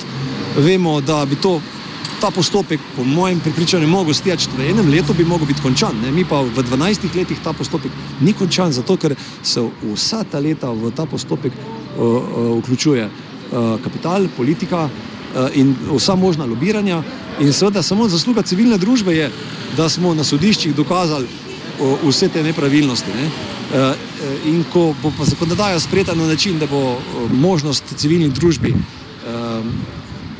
Vemo, 0.57 1.01
da 1.01 1.25
bi 1.25 1.37
to, 1.37 1.61
ta 2.21 2.31
postopek, 2.31 2.81
po 2.97 3.05
mojem 3.05 3.41
prepričanju, 3.41 3.89
mogel 3.89 4.15
steči 4.15 4.49
v 4.57 4.69
enem 4.71 4.91
letu, 4.91 5.15
bi 5.15 5.25
mogel 5.25 5.47
biti 5.47 5.63
končan. 5.63 5.97
Ne? 6.05 6.13
Mi 6.13 6.25
pa 6.25 6.41
v 6.41 6.63
12 6.63 7.17
letih 7.17 7.39
ta 7.45 7.53
postopek 7.53 7.93
ni 8.21 8.33
končan, 8.33 8.73
zato 8.73 8.97
ker 8.97 9.17
se 9.43 9.65
vsa 9.83 10.23
ta 10.25 10.39
leta 10.39 10.71
v 10.71 10.93
ta 10.95 11.07
postopek 11.07 11.53
uh, 11.53 12.05
uh, 12.05 12.59
vključuje 12.59 13.09
uh, 13.09 13.81
kapital, 13.85 14.29
politika 14.37 14.85
uh, 14.85 15.49
in 15.55 15.75
vsa 15.91 16.15
možna 16.15 16.45
lobiranja. 16.45 17.03
In 17.41 17.53
seveda 17.53 17.83
samo 17.83 18.09
zasluga 18.09 18.43
civilne 18.43 18.79
družbe 18.79 19.17
je, 19.17 19.33
da 19.77 19.89
smo 19.89 20.15
na 20.15 20.25
sodiščih 20.25 20.77
dokazali 20.77 21.27
uh, 21.27 22.07
vse 22.07 22.29
te 22.29 22.43
nepravilnosti. 22.43 23.11
Ne? 23.19 23.54
Uh, 23.65 23.97
in 24.47 24.65
ko 24.73 24.95
bo 25.03 25.13
pa 25.19 25.25
zakonodaja 25.25 25.81
sprejeta 25.81 26.15
na 26.15 26.27
način, 26.27 26.59
da 26.59 26.67
bo 26.67 26.93
eh, 26.93 27.33
možnost 27.33 27.85
civilni 27.97 28.29
družbi 28.29 28.75
um, 28.75 29.73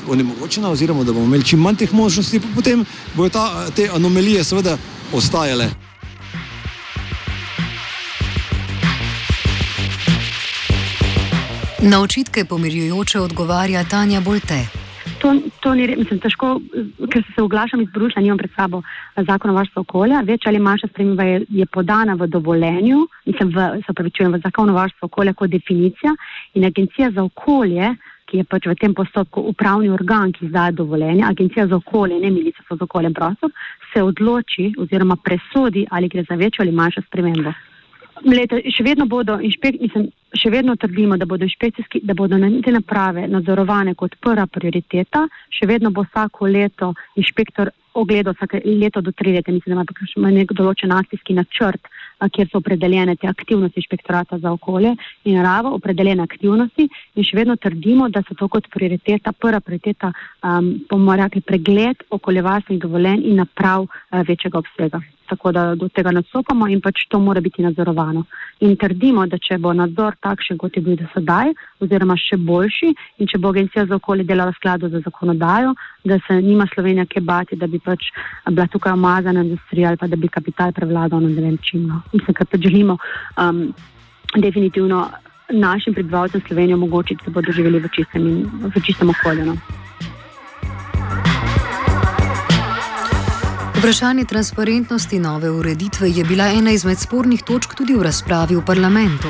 onemogočena, 0.09 0.71
oziroma 0.71 1.05
da 1.05 1.13
bomo 1.13 1.25
imeli 1.25 1.45
čim 1.45 1.61
manj 1.61 1.77
teh 1.77 1.93
možnosti, 1.93 2.41
potem 2.55 2.85
bodo 3.15 3.29
ta, 3.29 3.71
te 3.71 3.89
anomalije 3.95 4.45
seveda 4.45 4.79
ostajale. 5.13 5.71
Na 11.83 12.01
očitke 12.01 12.45
pomirjujoče 12.45 13.21
odgovarja 13.21 13.85
Tanja 13.85 14.21
Bolte. 14.21 14.84
To, 15.25 15.31
to 15.65 15.71
ni 15.73 15.87
res, 15.89 15.97
mislim, 15.97 16.19
težko, 16.21 16.49
ker 17.09 17.23
se 17.25 17.41
oglašam 17.41 17.81
iz 17.81 17.89
Bruslja, 17.95 18.21
nimam 18.21 18.37
pred 18.37 18.53
sabo 18.53 18.83
zakon 19.17 19.55
o 19.55 19.57
varstvu 19.57 19.81
okolja. 19.81 20.21
Več 20.29 20.45
ali 20.51 20.61
manjša 20.61 20.91
sprememba 20.91 21.25
je, 21.25 21.39
je 21.63 21.67
podana 21.73 22.13
v 22.21 22.29
dovoljenju, 22.29 22.99
mislim, 23.31 23.55
v, 23.55 23.65
se 23.87 23.95
pravi, 23.97 24.13
čujem, 24.13 24.37
v 24.37 24.43
zakon 24.45 24.69
o 24.69 24.77
varstvu 24.77 25.09
okolja 25.09 25.33
kot 25.33 25.55
definicija 25.55 26.13
in 26.61 26.69
agencija 26.69 27.09
za 27.17 27.25
okolje, 27.25 27.95
ki 28.29 28.43
je 28.43 28.49
pač 28.53 28.69
v 28.69 28.77
tem 28.83 28.93
postopku 28.97 29.49
upravni 29.49 29.89
organ, 29.97 30.33
ki 30.37 30.51
izdaja 30.51 30.77
dovoljenje, 30.77 31.25
agencija 31.25 31.71
za 31.73 31.81
okolje, 31.81 32.21
ne 32.21 32.31
ministrstvo 32.35 32.77
za 32.77 32.85
okolje 32.85 33.09
in 33.09 33.17
prostor, 33.17 33.53
se 33.95 34.05
odloči 34.05 34.75
oziroma 34.77 35.17
presodi, 35.17 35.87
ali 35.91 36.13
gre 36.13 36.29
za 36.29 36.37
večjo 36.37 36.69
ali 36.69 36.77
manjšo 36.83 37.09
spremembo. 37.09 37.57
Leta, 38.23 38.61
še 38.71 38.85
vedno 38.87 39.09
bodo 39.11 39.41
inšpektori, 39.43 40.11
še 40.39 40.51
vedno 40.51 40.77
trdimo, 40.79 41.17
da 41.19 41.27
bodo 41.27 41.47
inšpekcijski, 41.49 42.01
da 42.07 42.15
bodo 42.15 42.39
te 42.39 42.73
naprave 42.73 43.27
nadzorovane 43.29 43.95
kot 43.99 44.15
prva 44.23 44.47
prioriteta. 44.47 45.27
Še 45.51 45.67
vedno 45.67 45.91
bo 45.91 46.05
vsako 46.07 46.47
leto 46.47 46.93
inšpektor 47.19 47.73
ogledal 47.95 48.35
vsake 48.35 48.61
leto 48.65 49.01
do 49.01 49.13
tri 49.13 49.33
leta, 49.33 49.53
mislim, 49.53 49.79
da 49.79 50.07
ima, 50.17 50.31
nek 50.35 50.53
določen 50.53 50.93
akcijski 50.93 51.37
načrt, 51.39 51.87
kjer 52.35 52.51
so 52.51 52.59
opredeljene 52.59 53.17
te 53.21 53.29
aktivnosti 53.31 53.81
inšpektorata 53.83 54.39
za 54.43 54.53
okolje 54.55 54.95
in 55.25 55.39
naravo, 55.39 55.75
opredeljene 55.79 56.25
aktivnosti. 56.25 56.89
In 57.15 57.27
še 57.27 57.39
vedno 57.39 57.57
trdimo, 57.57 58.09
da 58.11 58.25
so 58.27 58.35
to 58.39 58.51
kot 58.51 58.71
prioriteta, 58.75 59.33
prva 59.33 59.63
prioriteta, 59.63 60.11
um, 60.43 60.75
bomo 60.91 61.19
rekli, 61.19 61.45
pregled 61.47 62.07
okoljevarstvenih 62.15 62.83
dovoljenj 62.83 63.29
in 63.31 63.43
naprav 63.45 63.87
uh, 63.87 64.25
večjega 64.27 64.63
obsega 64.63 65.03
tako 65.29 65.53
da 65.53 65.75
do 65.75 65.89
tega 65.89 66.11
nastopamo 66.11 66.69
in 66.69 66.81
pač 66.81 67.07
to 67.09 67.19
mora 67.19 67.41
biti 67.41 67.63
nadzorovano. 67.63 68.25
In 68.61 68.77
trdimo, 68.77 69.27
da 69.27 69.39
če 69.39 69.59
bo 69.59 69.73
nadzor 69.73 70.17
takšen, 70.21 70.59
kot 70.59 70.77
je 70.77 70.83
bil 70.83 70.97
do 71.01 71.09
sedaj, 71.15 71.53
oziroma 71.85 72.17
še 72.21 72.37
boljši, 72.37 72.93
in 73.19 73.31
če 73.31 73.39
bo 73.39 73.53
Agencija 73.55 73.87
za 73.87 73.99
okolje 73.99 74.27
delala 74.29 74.53
v 74.53 74.59
skladu 74.61 74.91
za 74.93 75.03
zakonodajo, 75.05 75.75
da 76.05 76.19
se 76.27 76.41
nima 76.43 76.67
Slovenija 76.75 77.07
kje 77.07 77.25
bati, 77.25 77.57
da 77.57 77.67
bi 77.67 77.81
pač 77.81 78.11
bila 78.51 78.67
tukaj 78.71 78.93
omazana 78.93 79.45
industrija 79.45 79.93
ali 79.93 80.01
pa 80.01 80.07
da 80.07 80.17
bi 80.17 80.29
kapital 80.29 80.73
prevladal 80.73 81.21
na 81.21 81.29
ne 81.29 81.49
vem 81.49 81.59
čim. 81.63 81.87
No. 81.89 82.03
Mislim, 82.13 82.35
kar 82.35 82.47
pač 82.47 82.67
želimo 82.69 82.99
um, 83.37 83.67
definitivno 84.37 85.09
našim 85.51 85.95
prebivalcem 85.95 86.43
Slovenije 86.47 86.75
omogočiti, 86.75 87.25
da 87.27 87.33
bodo 87.33 87.53
živeli 87.53 87.81
v 87.81 87.89
čistem, 87.93 88.29
in, 88.29 88.71
v 88.75 88.85
čistem 88.85 89.11
okolju. 89.11 89.47
No. 89.53 89.84
Vprašanje 93.85 94.25
transparentnosti 94.25 95.19
nove 95.19 95.51
ureditve 95.51 96.09
je 96.11 96.25
bila 96.25 96.45
ena 96.45 96.71
izmed 96.71 96.99
spornih 96.99 97.43
točk 97.43 97.75
tudi 97.75 97.95
v 97.95 98.03
razpravi 98.03 98.57
v 98.57 98.63
parlamentu. 98.67 99.29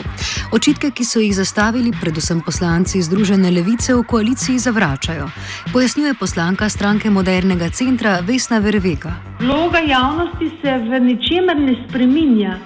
Očitke, 0.52 0.90
ki 0.94 1.04
so 1.04 1.18
jih 1.18 1.34
zastavili 1.34 1.90
predvsem 2.00 2.38
poslanci 2.40 3.02
Združene 3.02 3.50
levice 3.50 3.94
v 3.94 4.04
koaliciji, 4.06 4.58
zavračajo. 4.58 5.26
Pojasnjuje 5.72 6.14
poslanka 6.20 6.68
stranke 6.68 7.10
Modernega 7.10 7.68
centra 7.70 8.20
Vesna 8.22 8.58
Vervega. 8.58 9.16
Vloga 9.40 9.82
javnosti 9.82 10.50
se 10.62 10.78
v 10.86 11.00
ničemer 11.00 11.58
ne 11.58 11.74
spreminja. 11.88 12.58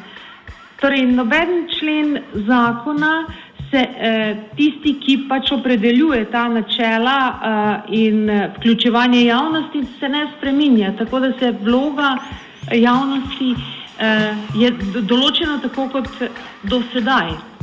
Torej, 0.80 1.07
noben 1.07 1.73
člen 1.78 2.18
zakona 2.45 3.25
se 3.70 3.78
eh, 3.78 4.37
tisti, 4.56 4.94
ki 5.00 5.16
pač 5.28 5.52
opredeljuje 5.52 6.25
ta 6.32 6.48
načela 6.48 7.16
eh, 7.28 7.94
in 7.96 8.30
eh, 8.30 8.50
vključevanje 8.56 9.25
javnosti, 9.25 9.84
se 10.00 10.08
ne 10.08 10.26
spreminja. 10.37 10.92
Tako 10.98 11.20
da 11.20 11.32
se 11.38 11.52
vloga 11.62 12.16
javnosti 12.72 13.54
eh, 13.98 14.34
je 14.54 14.72
določena 15.02 15.60
tako 15.62 15.88
kot 15.92 16.08
do 16.62 16.82
sedaj. 16.92 17.57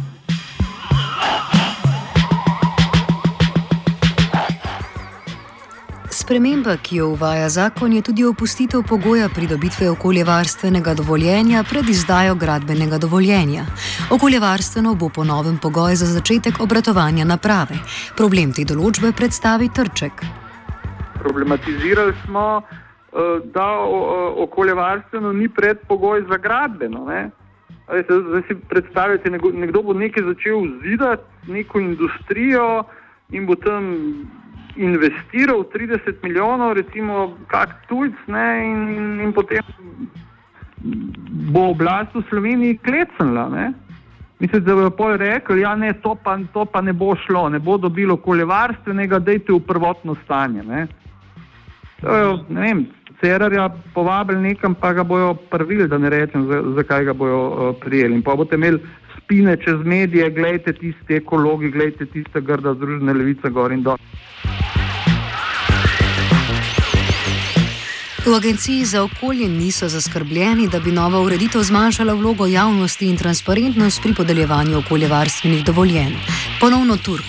Sprememba, 6.25 6.73
ki 6.81 6.95
jo 6.97 7.07
uvaja 7.13 7.49
zakon, 7.49 7.93
je 7.93 8.01
tudi 8.01 8.23
opustitev 8.25 8.81
pogoja 8.89 9.27
pridobitve 9.29 9.89
okoljevarstvenega 9.89 10.93
dovoljenja 10.97 11.59
pred 11.69 11.89
izdajo 11.89 12.35
gradbenega 12.35 12.97
dovoljenja. 12.97 13.65
Okoljevarstveno 14.11 14.95
bo 14.95 15.09
po 15.15 15.23
novem 15.23 15.59
pogoj 15.61 15.95
za 16.01 16.07
začetek 16.09 16.57
obratovanja 16.65 17.27
naprave. 17.29 17.77
Problem 18.17 18.55
te 18.57 18.65
določbe 18.65 19.11
predstavi 19.13 19.69
Trček. 19.69 20.23
Problematizirali 21.19 22.15
smo, 22.23 22.45
eh, 22.57 23.19
da 23.53 23.67
okoljevarstveno 24.47 25.33
ni 25.33 25.49
predpogoj 25.49 26.23
za 26.31 26.37
gradbeno. 26.37 27.05
Zdaj 27.85 28.41
si 28.47 28.55
predstavljate, 28.69 29.29
nekdo 29.29 29.83
bo 29.83 29.93
nekaj 29.93 30.23
začel 30.23 30.65
zidati, 30.81 31.29
neko 31.47 31.79
industrijo 31.79 32.83
in 33.29 33.45
bo 33.45 33.55
tam 33.55 33.93
investiral 34.75 35.63
30 35.73 36.23
milijonov, 36.23 36.73
recimo, 36.73 37.37
kak 37.47 37.75
tujc, 37.87 38.15
ne, 38.27 38.45
in, 38.65 38.95
in, 38.95 39.21
in 39.21 39.33
potem 39.33 39.63
bo 41.53 41.69
oblast 41.71 42.13
v 42.13 42.23
Sloveniji 42.29 42.77
klecnila. 42.77 43.47
Mislim, 44.39 44.63
da 44.63 44.75
bodo 44.75 44.89
pol 44.89 45.17
rekli, 45.17 45.61
ja, 45.61 45.75
to, 46.03 46.17
to 46.53 46.65
pa 46.65 46.81
ne 46.81 46.93
bo 46.93 47.15
šlo, 47.15 47.49
ne 47.49 47.59
bo 47.59 47.77
dobilo 47.77 48.13
okoljevarstvenega, 48.13 49.19
dajte 49.19 49.53
v 49.53 49.59
prvotno 49.59 50.15
stanje. 50.25 50.63
Ne. 50.63 50.87
To, 52.01 52.45
ne 52.49 52.61
vem, 52.61 52.85
Cerarja 53.21 53.69
povabili 53.93 54.41
nekam, 54.41 54.75
pa 54.75 54.93
ga 54.93 55.03
bojo 55.03 55.33
prvili, 55.49 55.87
da 55.87 55.97
ne 55.97 56.09
rečem, 56.09 56.45
zakaj 56.75 57.03
za 57.03 57.03
ga 57.03 57.13
bojo 57.13 57.39
uh, 57.47 57.75
prijeli. 57.79 58.15
In 58.15 58.21
pa 58.21 58.35
boste 58.35 58.55
imeli 58.55 58.79
spine 59.17 59.57
čez 59.57 59.79
medije, 59.85 60.29
gledajte 60.29 60.73
tiste 60.73 61.15
ekologi, 61.15 61.71
gledajte 61.71 62.05
tiste 62.05 62.41
grda 62.41 62.73
združene 62.73 63.13
levice 63.13 63.49
gor 63.49 63.71
in 63.71 63.83
dol. 63.83 63.97
V 68.25 68.33
agenciji 68.33 68.85
za 68.85 69.03
okolje 69.03 69.49
niso 69.49 69.87
zaskrbljeni, 69.89 70.67
da 70.67 70.79
bi 70.79 70.91
nova 70.91 71.19
ureditev 71.21 71.61
zmanjšala 71.63 72.13
vlogo 72.13 72.47
javnosti 72.47 73.05
in 73.09 73.17
transparentnost 73.17 74.01
pri 74.01 74.13
podeljevanju 74.13 74.77
okoljevarstvenih 74.77 75.65
dovoljenj. 75.65 76.13
Ponovno 76.59 76.97
Turk. 76.97 77.25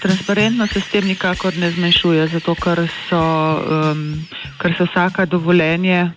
Transparentnost 0.00 0.72
se 0.72 0.80
s 0.80 0.88
tem 0.88 1.04
nikakor 1.04 1.56
ne 1.56 1.70
zmanjšuje, 1.70 2.26
zato 2.28 2.54
ker 2.54 2.88
so, 3.08 3.20
um, 3.20 4.24
ker 4.58 4.74
so 4.78 4.84
vsaka 4.88 5.26
dovoljenje, 5.26 6.12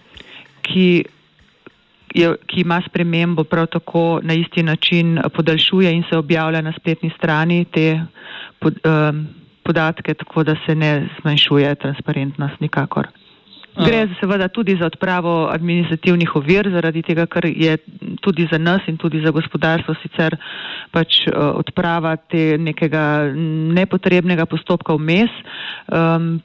ki 0.61 1.03
je, 2.13 2.35
ki 2.47 2.61
ima 2.61 2.81
spremembo, 2.87 3.43
prav 3.43 3.67
tako 3.67 4.19
na 4.23 4.33
isti 4.33 4.63
način 4.63 5.19
podaljšuje 5.33 5.93
in 5.93 6.03
se 6.09 6.17
objavlja 6.17 6.61
na 6.61 6.73
spletni 6.79 7.11
strani 7.17 7.65
te 7.65 8.01
pod, 8.59 8.79
um, 8.85 9.27
podatke, 9.63 10.13
tako 10.13 10.43
da 10.43 10.55
se 10.65 10.75
ne 10.75 11.09
zmanjšuje 11.21 11.75
transparentnost 11.75 12.59
nikakor. 12.59 13.07
Gre 13.73 14.07
seveda 14.19 14.47
tudi 14.53 14.75
za 14.77 14.85
odpravo 14.85 15.47
administrativnih 15.49 16.35
ovir, 16.35 16.69
zaradi 16.69 17.01
tega, 17.01 17.25
ker 17.25 17.47
je 17.49 17.77
tudi 18.21 18.45
za 18.51 18.59
nas 18.61 18.85
in 18.87 18.97
tudi 19.01 19.21
za 19.25 19.31
gospodarstvo 19.33 19.95
sicer 20.03 20.35
pač 20.93 21.23
uh, 21.25 21.55
odprava 21.57 22.15
te 22.15 22.53
nekega 22.57 23.33
nepotrebnega 23.73 24.45
postopka 24.45 24.93
vmes. 24.93 25.33
Um, 25.89 26.37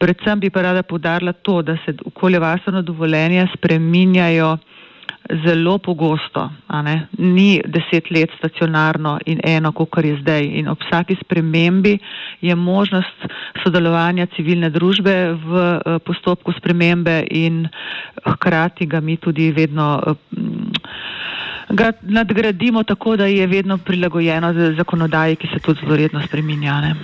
predvsem 0.00 0.40
bi 0.40 0.50
pa 0.50 0.64
rada 0.64 0.82
podarila 0.82 1.32
to, 1.32 1.60
da 1.62 1.76
se 1.84 1.92
okoljevarstveno 2.08 2.82
dovoljenje 2.82 3.46
spreminjajo 3.56 4.56
zelo 5.30 5.78
pogosto, 5.78 6.50
ni 7.18 7.60
deset 7.64 8.10
let 8.10 8.30
stacionarno 8.38 9.18
in 9.26 9.40
eno, 9.44 9.72
kot 9.72 10.04
je 10.04 10.18
zdaj. 10.20 10.42
In 10.42 10.68
ob 10.68 10.78
vsaki 10.80 11.16
spremembi 11.24 11.98
je 12.40 12.54
možnost 12.54 13.26
sodelovanja 13.64 14.26
civilne 14.36 14.70
družbe 14.70 15.14
v 15.34 15.52
eh, 15.86 15.98
postopku 15.98 16.52
spremembe 16.52 17.26
in 17.30 17.68
hkrati 18.26 18.86
ga 18.86 19.00
mi 19.00 19.16
tudi 19.16 19.52
vedno. 19.52 20.02
Eh, 20.06 20.14
ga 21.72 21.92
nadgradimo 22.02 22.82
tako, 22.82 23.16
da 23.16 23.26
je 23.26 23.46
vedno 23.46 23.78
prilagojeno 23.78 24.52
zakonodaji, 24.76 25.36
ki 25.36 25.48
se 25.54 25.60
tudi 25.60 25.80
zelo 25.80 25.96
redno 25.96 26.20
spreminja. 26.26 26.94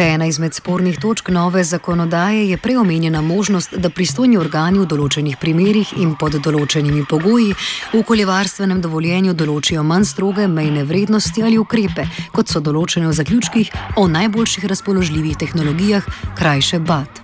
Še 0.00 0.06
ena 0.14 0.24
izmed 0.24 0.54
spornih 0.56 0.96
točk 0.96 1.26
nove 1.28 1.60
zakonodaje 1.60 2.46
je 2.48 2.56
preomenjena 2.56 3.20
možnost, 3.20 3.74
da 3.76 3.90
pristojni 3.92 4.38
organi 4.40 4.78
v 4.80 4.86
določenih 4.88 5.34
primerjih 5.36 5.90
in 6.00 6.14
pod 6.16 6.38
določenimi 6.40 7.02
pogoji 7.04 7.50
v 7.52 7.98
okoljevarstvenem 8.00 8.80
dovoljenju 8.80 9.34
določijo 9.36 9.82
manj 9.84 10.06
stroge 10.08 10.46
mejne 10.48 10.86
vrednosti 10.88 11.44
ali 11.44 11.58
ukrepe, 11.60 12.06
kot 12.32 12.48
so 12.48 12.62
določene 12.64 13.10
v 13.10 13.18
zaključkih 13.18 13.74
o 14.00 14.06
najboljših 14.08 14.64
razpoložljivih 14.72 15.36
tehnologijah, 15.44 16.08
krajše 16.40 16.80
BAT. 16.80 17.20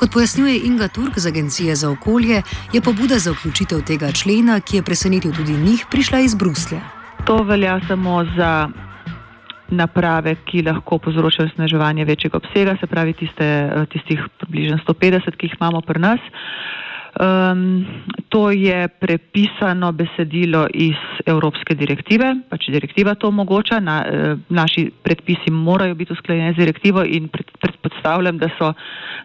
Kot 0.00 0.16
pojasnjuje 0.16 0.64
Inga 0.70 0.88
Turk 0.88 1.20
z 1.20 1.28
Agencije 1.28 1.76
za 1.76 1.92
okolje, 1.92 2.40
je 2.72 2.80
pobuda 2.80 3.20
za 3.20 3.36
vključitev 3.36 3.84
tega 3.84 4.14
člena, 4.16 4.62
ki 4.64 4.80
je 4.80 4.88
presenetil 4.88 5.36
tudi 5.36 5.60
njih, 5.60 5.84
prišla 5.92 6.24
iz 6.24 6.40
Bruslja. 6.40 6.80
To 7.28 7.42
velja 7.44 7.76
samo 7.84 8.24
za 8.32 8.54
naprave, 9.70 10.36
ki 10.44 10.62
lahko 10.66 10.98
povzročajo 10.98 11.48
sneževanje 11.54 12.04
večjega 12.04 12.36
obsega, 12.36 12.76
se 12.80 12.86
pravi 12.86 13.12
tiste, 13.12 13.48
uh, 13.64 13.86
tistih 13.92 14.20
približno 14.40 14.78
150, 14.86 15.36
ki 15.36 15.50
jih 15.50 15.56
imamo 15.60 15.80
pri 15.80 16.00
nas. 16.00 16.20
Um, 17.14 17.86
to 18.28 18.50
je 18.50 18.88
prepisano 18.88 19.92
besedilo 19.92 20.66
iz 20.74 20.98
Evropske 21.26 21.74
direktive, 21.78 22.32
pač 22.50 22.66
direktiva 22.74 23.14
to 23.14 23.28
omogoča, 23.30 23.78
na, 23.80 24.00
uh, 24.02 24.40
naši 24.48 24.88
predpisi 25.02 25.50
morajo 25.50 25.94
biti 25.94 26.12
usklajeni 26.12 26.56
z 26.56 26.64
direktivo 26.64 27.04
in 27.06 27.28
pred, 27.28 27.52
predpostavljam, 27.60 28.38
da 28.38 28.50
so 28.58 28.72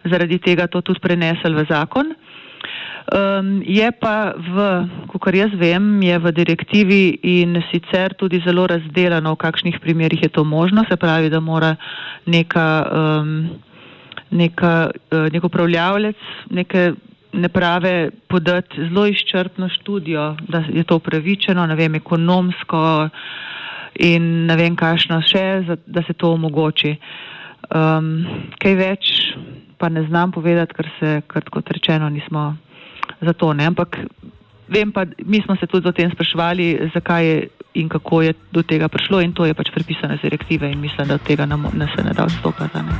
zaradi 0.04 0.38
tega 0.38 0.68
to 0.70 0.80
tudi 0.80 1.02
prenesli 1.02 1.54
v 1.54 1.66
zakon. 1.66 2.14
Um, 3.10 3.58
je 3.66 3.90
pa 3.98 4.38
v, 4.38 4.86
kar 5.18 5.34
jaz 5.34 5.50
vem, 5.58 5.98
je 5.98 6.14
v 6.14 6.30
direktivi 6.30 7.18
in 7.26 7.58
sicer 7.72 8.14
tudi 8.14 8.38
zelo 8.44 8.68
razdeljeno, 8.70 9.34
v 9.34 9.40
kakšnih 9.40 9.80
primerjih 9.82 10.22
je 10.22 10.30
to 10.30 10.44
možno, 10.46 10.84
se 10.86 10.94
pravi, 10.94 11.26
da 11.26 11.40
mora 11.42 11.74
neka, 12.30 12.68
um, 12.86 13.50
neka, 14.30 14.94
uh, 14.94 15.26
nek 15.26 15.42
upravljavlec 15.42 16.22
neke 16.54 16.92
naprave 17.32 18.10
podati 18.30 18.78
zelo 18.78 19.06
izčrpno 19.06 19.68
študijo, 19.68 20.36
da 20.46 20.62
je 20.70 20.86
to 20.86 21.02
upravičeno, 21.02 21.66
ne 21.66 21.74
vem, 21.74 21.98
ekonomsko 21.98 23.08
in 23.98 24.46
ne 24.46 24.54
vem, 24.56 24.78
kakšno 24.78 25.18
še, 25.26 25.44
da 25.86 26.06
se 26.06 26.14
to 26.14 26.30
omogoči. 26.38 26.94
Um, 27.74 28.22
kaj 28.62 28.74
več 28.78 29.14
pa 29.78 29.88
ne 29.90 30.06
znam 30.06 30.30
povedati, 30.30 30.74
ker 30.78 30.94
se, 31.00 31.20
kot 31.26 31.70
rečeno, 31.74 32.06
nismo 32.08 32.52
za 33.20 33.32
to. 33.32 33.52
Ne? 33.52 33.66
Ampak 33.66 33.96
vem 34.68 34.92
pa, 34.92 35.04
mi 35.24 35.42
smo 35.44 35.56
se 35.56 35.66
tudi 35.66 35.88
o 35.88 35.92
tem 35.92 36.10
spraševali, 36.10 36.90
zakaj 36.94 37.26
je 37.26 37.48
in 37.74 37.88
kako 37.88 38.22
je 38.22 38.34
do 38.52 38.62
tega 38.62 38.88
prišlo 38.88 39.20
in 39.20 39.32
to 39.32 39.44
je 39.46 39.54
pač 39.54 39.70
prepisano 39.70 40.16
z 40.16 40.22
direktive 40.22 40.70
in 40.72 40.80
mislim, 40.80 41.08
da 41.08 41.14
od 41.14 41.22
tega 41.22 41.46
ne 41.46 41.86
se 41.96 42.02
ne 42.02 42.12
da 42.12 42.24
odstopati. 42.24 42.78
Ne? 42.78 42.94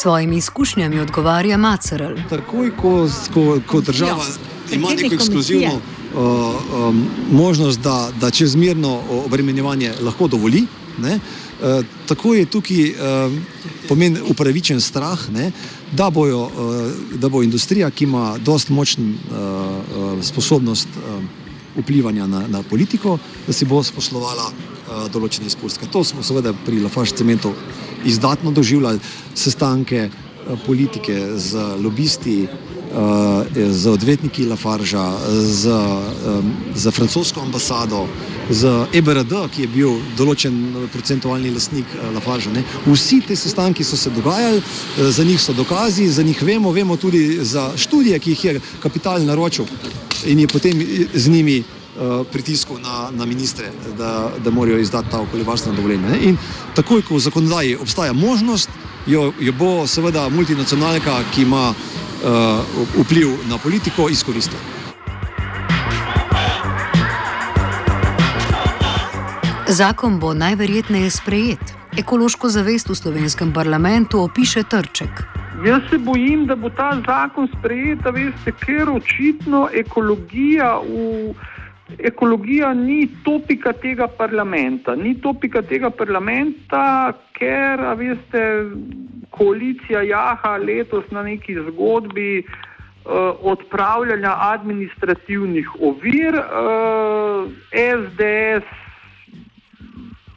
svojimi 0.00 0.36
izkušnjami 0.36 1.00
odgovarja 1.00 1.56
Macerl. 1.56 2.14
Takoj, 2.28 2.70
ko, 2.76 3.08
ko, 3.34 3.60
ko 3.66 3.80
država 3.80 4.24
ja, 4.24 4.76
ima 4.76 4.88
neko 4.96 5.14
ekskluzivno 5.14 5.74
uh, 5.74 6.20
um, 6.88 7.06
možnost, 7.32 7.80
da, 7.80 8.08
da 8.20 8.30
čezmerno 8.30 9.00
obremenjevanje 9.26 9.92
lahko 10.00 10.28
dovoli, 10.28 10.64
ne, 10.98 11.14
uh, 11.16 11.49
tako 12.08 12.34
je 12.34 12.46
tukaj 12.46 12.90
uh, 12.90 13.32
pomen 13.88 14.18
upravičen 14.28 14.80
strah, 14.80 15.18
ne, 15.32 15.52
da, 15.92 16.10
bojo, 16.10 16.40
uh, 16.46 17.18
da 17.20 17.28
bo 17.28 17.42
industrija, 17.42 17.90
ki 17.90 18.04
ima 18.04 18.38
dost 18.38 18.68
močno 18.68 19.04
uh, 19.04 20.24
sposobnost 20.24 20.88
uh, 20.96 21.22
vplivanja 21.76 22.26
na, 22.26 22.46
na 22.48 22.62
politiko, 22.62 23.18
da 23.46 23.52
si 23.52 23.64
bo 23.64 23.82
sposlovala 23.82 24.48
uh, 24.50 25.06
določene 25.12 25.46
izpustke. 25.46 25.86
To 25.92 26.04
smo 26.04 26.22
seveda 26.22 26.54
pri 26.66 26.80
Lafarge 26.80 27.16
cementu 27.16 27.54
izdatno 28.04 28.50
doživljali 28.50 29.00
sestanke 29.34 30.08
eh, 30.08 30.29
politike 30.66 31.38
z 31.38 31.56
lobisti, 31.82 32.46
eh, 32.46 33.72
z 33.72 33.86
odvetniki 33.86 34.46
Lafarža, 34.46 35.16
z, 35.30 35.70
z 36.74 36.90
francosko 36.90 37.40
ambasado, 37.40 38.08
z 38.50 38.86
EBRD, 38.92 39.32
ki 39.54 39.62
je 39.62 39.68
bil 39.68 39.98
določen 40.18 40.88
procentualni 40.92 41.50
lasnik 41.50 41.86
eh, 41.94 42.10
Lafarža. 42.14 42.52
Ne. 42.52 42.64
Vsi 42.86 43.20
ti 43.26 43.36
sestanki 43.36 43.84
so 43.84 43.96
se 43.96 44.10
dogajali, 44.10 44.62
za 44.98 45.24
njih 45.24 45.40
so 45.40 45.52
dokazi, 45.52 46.08
za 46.08 46.22
njih 46.22 46.42
vemo, 46.42 46.72
vemo 46.72 46.96
tudi 46.96 47.44
za 47.44 47.70
študije, 47.76 48.18
ki 48.18 48.30
jih 48.30 48.44
je 48.44 48.60
kapital 48.82 49.22
naročil 49.24 49.66
in 50.26 50.40
je 50.40 50.48
potem 50.48 50.82
z 51.14 51.28
njimi 51.28 51.62
Eh, 52.00 52.24
pritisku 52.32 52.78
na, 52.78 53.10
na 53.12 53.26
ministre, 53.26 53.66
da, 53.98 54.30
da 54.44 54.50
morajo 54.50 54.78
izdati 54.78 55.10
ta 55.10 55.20
okoljevarstveno 55.20 55.76
dovoljenje. 55.76 56.18
In 56.22 56.36
takoj, 56.74 57.02
ko 57.02 57.14
v 57.14 57.20
zakonodaji 57.20 57.76
obstaja 57.76 58.12
možnost, 58.12 58.70
jo, 59.10 59.32
jo 59.40 59.52
bo 59.58 59.86
seveda 59.86 60.28
multinacionalka, 60.28 61.20
ki 61.34 61.42
ima 61.42 61.70
uh, 61.70 63.04
vpliv 63.04 63.28
na 63.48 63.58
politiko, 63.58 64.08
izkoristila. 64.08 64.60
Zakon 69.68 70.18
bo 70.18 70.34
najverjetneje 70.34 71.10
sprejet. 71.10 71.74
Ekološko 71.98 72.48
zavest 72.48 72.88
v 72.88 72.94
slovenskem 72.94 73.52
parlamentu 73.52 74.22
opiše 74.22 74.62
Trček. 74.62 75.22
Jaz 75.66 75.82
se 75.90 75.98
bojim, 75.98 76.46
da 76.46 76.56
bo 76.56 76.70
ta 76.70 76.90
zakon 77.06 77.48
sprejet, 77.58 77.98
veste, 78.14 78.52
ker 78.64 78.90
očitno 78.90 79.68
ekologija 79.74 80.78
v 80.80 81.34
ekologija 81.98 82.74
ni 82.74 83.08
topika 83.24 83.72
tega 83.72 84.08
parlamenta. 84.08 84.94
Ni 84.96 85.14
topika 85.20 85.62
tega 85.62 85.90
parlamenta, 85.90 87.12
ker, 87.32 87.80
veste, 87.96 88.42
koalicija 89.30 90.02
jaha 90.02 90.56
letos 90.56 91.04
na 91.10 91.22
neki 91.22 91.54
zgodbi 91.68 92.42
uh, 92.42 93.12
odpravljanja 93.52 94.34
administrativnih 94.52 95.68
ovir. 95.80 96.34
Eh, 96.34 97.48
SDS 97.72 98.68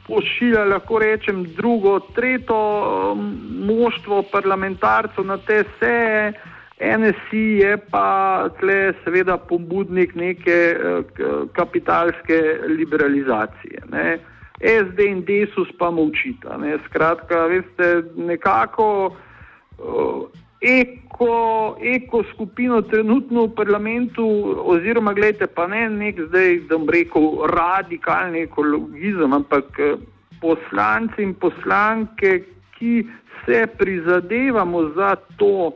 pošilja, 0.06 0.64
lahko 0.64 0.98
rečem, 0.98 1.44
drugo, 1.56 1.98
tretjo 2.14 2.56
uh, 2.56 3.18
moštvo 3.66 4.22
parlamentarcev 4.32 5.24
na 5.24 5.38
te 5.38 5.64
seje. 5.78 6.32
NSI 6.80 7.44
je 7.62 7.76
pa 7.90 8.48
tle 8.58 8.92
seveda 9.04 9.36
pobudnik 9.38 10.14
neke 10.14 10.74
uh, 10.74 11.04
kapitalske 11.52 12.40
liberalizacije. 12.68 13.82
Ne. 13.92 14.18
SD 14.58 15.06
in 15.06 15.20
Desus 15.26 15.70
pa 15.78 15.90
molčita. 15.90 16.56
Ne. 16.58 16.78
Skratka, 16.88 17.46
veste, 17.46 18.02
nekako 18.16 18.88
uh, 19.14 20.26
eko, 20.60 21.76
eko 21.78 22.24
skupino 22.32 22.82
trenutno 22.82 23.46
v 23.46 23.54
parlamentu, 23.54 24.26
oziroma 24.66 25.12
gledajte, 25.14 25.46
pa 25.46 25.68
ne 25.70 25.86
nek 25.90 26.20
zdaj, 26.28 26.58
da 26.68 26.78
bom 26.78 26.90
rekel, 26.90 27.30
radikalni 27.54 28.46
ekologizem, 28.48 29.32
ampak 29.32 29.78
uh, 29.78 29.98
poslanci 30.42 31.22
in 31.22 31.34
poslanke, 31.38 32.40
ki 32.74 33.04
se 33.44 33.66
prizadevamo 33.78 34.88
za 34.96 35.14
to, 35.38 35.72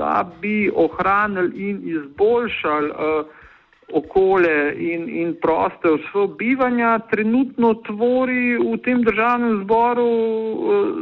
da 0.00 0.24
bi 0.40 0.70
ohranili 0.74 1.68
in 1.68 1.76
izboljšali 1.94 2.90
uh, 2.90 3.26
okolje 3.92 4.74
in, 4.92 5.08
in 5.20 5.34
prostor 5.42 6.00
sobivanja, 6.12 6.98
trenutno 7.10 7.74
tvori 7.86 8.56
v 8.56 8.76
tem 8.84 9.02
državnem 9.02 9.64
zboru 9.64 10.10
uh, 10.10 11.00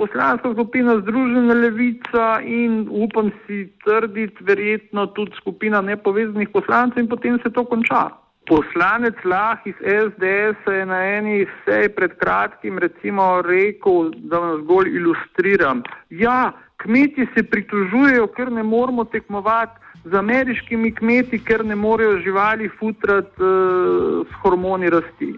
poslanska 0.00 0.52
skupina 0.52 0.96
Združena 1.00 1.54
levica 1.54 2.40
in 2.40 2.86
upam 2.90 3.30
si 3.44 3.68
trditi, 3.84 4.44
verjetno 4.44 5.06
tudi 5.06 5.36
skupina 5.36 5.80
nepovezanih 5.80 6.48
poslancev 6.48 7.04
in 7.04 7.08
potem 7.08 7.38
se 7.42 7.52
to 7.52 7.64
konča. 7.64 8.08
Poslanec 8.48 9.14
Lah 9.24 9.60
iz 9.68 9.76
SDS 9.84 10.72
je 10.72 10.86
na 10.86 11.02
eni 11.18 11.44
sej 11.64 11.90
pred 11.94 12.16
kratkim 12.18 12.78
recimo 12.78 13.42
rekel, 13.44 14.10
da 14.30 14.38
vam 14.38 14.62
zgolj 14.62 14.88
ilustriram. 14.96 15.82
Ja, 16.10 16.52
Kmeti 16.82 17.26
se 17.34 17.42
pritožujejo, 17.42 18.26
ker 18.26 18.52
ne 18.52 18.62
moramo 18.62 19.04
tekmovati 19.04 19.80
z 20.04 20.14
ameriškimi 20.14 20.94
kmeti, 20.94 21.38
ker 21.44 21.64
ne 21.64 21.76
morejo 21.76 22.18
živali 22.24 22.70
futrati 22.78 23.42
uh, 23.42 24.26
s 24.26 24.42
hormoni 24.42 24.90
rasti. 24.90 25.34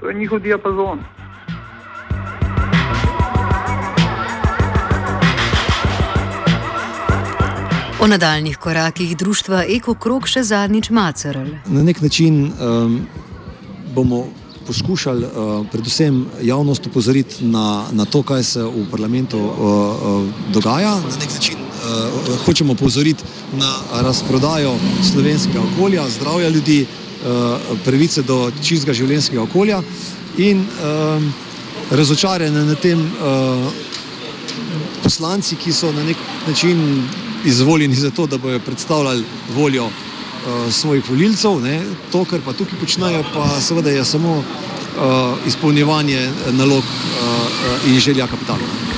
To 0.00 0.08
je 0.08 0.14
njihov 0.14 0.38
diapazon. 0.38 0.98
O 8.00 8.06
nadaljnih 8.06 8.56
korakih 8.56 9.16
društva 9.16 9.64
Eko 9.76 9.94
Krok 9.94 10.26
še 10.26 10.42
zadnjič 10.42 10.90
macerali. 10.90 11.58
Na 11.66 11.82
nek 11.82 12.00
način 12.00 12.44
um, 12.44 13.00
bomo 13.94 14.26
poskušali 14.66 15.24
uh, 15.24 15.66
predvsem 15.72 16.26
javnost 16.42 16.86
upozoriti 16.86 17.44
na, 17.44 17.84
na 17.92 18.04
to, 18.04 18.22
kaj 18.22 18.42
se 18.42 18.62
v 18.62 18.86
parlamentu 18.90 19.38
uh, 19.38 19.50
uh, 19.50 20.52
dogaja. 20.52 20.94
Na 20.94 21.16
nek 21.20 21.34
način 21.34 21.58
uh, 21.58 22.44
hočemo 22.44 22.72
upozoriti 22.72 23.24
na 23.52 24.02
razprodajo 24.02 24.76
slovenskega 25.12 25.60
okolja, 25.72 26.08
zdravja 26.08 26.48
ljudi, 26.48 26.86
uh, 26.86 27.78
pravice 27.84 28.22
do 28.22 28.50
čistega 28.62 28.92
življenjskega 28.92 29.42
okolja 29.42 29.82
in 30.38 30.60
uh, 30.60 31.22
razočarjene 31.90 32.64
na 32.64 32.74
tem 32.74 33.00
uh, 33.00 33.70
poslanci, 35.02 35.56
ki 35.56 35.72
so 35.72 35.92
na 35.92 36.04
nek 36.04 36.16
način 36.48 37.02
izvoljeni 37.44 37.94
za 37.94 38.10
to, 38.10 38.26
da 38.26 38.38
bodo 38.38 38.58
predstavljali 38.58 39.24
voljo 39.54 39.88
svojih 40.70 41.10
volilcev. 41.10 41.62
To, 42.12 42.24
kar 42.24 42.40
pa 42.44 42.52
tukaj 42.52 42.78
počnejo, 42.80 43.24
pa 43.34 43.60
seveda 43.60 43.90
je 43.90 44.04
samo 44.04 44.38
uh, 44.38 45.46
izpolnjevanje 45.46 46.30
nalog 46.50 46.84
uh, 46.84 47.90
in 47.90 48.00
želja 48.00 48.26
kapitala. 48.26 48.96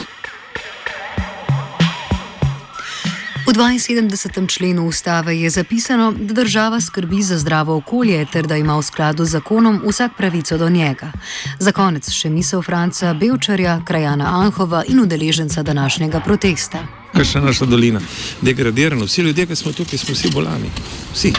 V 3.49 3.51
72. 3.51 4.49
členu 4.49 4.87
ustave 4.87 5.41
je 5.41 5.51
zapisano, 5.51 6.13
da 6.13 6.35
država 6.35 6.81
skrbi 6.81 7.23
za 7.23 7.39
zdravo 7.39 7.77
okolje 7.77 8.27
ter 8.33 8.47
da 8.47 8.57
ima 8.57 8.77
v 8.79 8.83
skladu 8.83 9.25
z 9.25 9.31
zakonom 9.31 9.81
vsak 9.89 10.13
pravico 10.17 10.59
do 10.59 10.69
njega. 10.69 11.13
Za 11.59 11.73
konec 11.73 12.11
še 12.11 12.31
misel 12.31 12.63
Franca 12.63 13.15
Belčarja, 13.15 13.81
krajana 13.85 14.41
Anhova 14.41 14.85
in 14.89 15.01
udeleženca 15.01 15.63
današnjega 15.63 16.21
protesta. 16.21 16.98
Kaj 17.19 17.27
še 17.27 17.41
naša 17.43 17.67
dolina? 17.67 17.99
Degradirano. 18.47 19.07
Vsi 19.09 19.23
ljudje, 19.27 19.47
ki 19.51 19.57
smo 19.59 19.73
tukaj, 19.75 19.99
smo 19.99 20.15
vsi 20.15 20.31
bolani. 20.31 20.69
Vsi. 21.15 21.33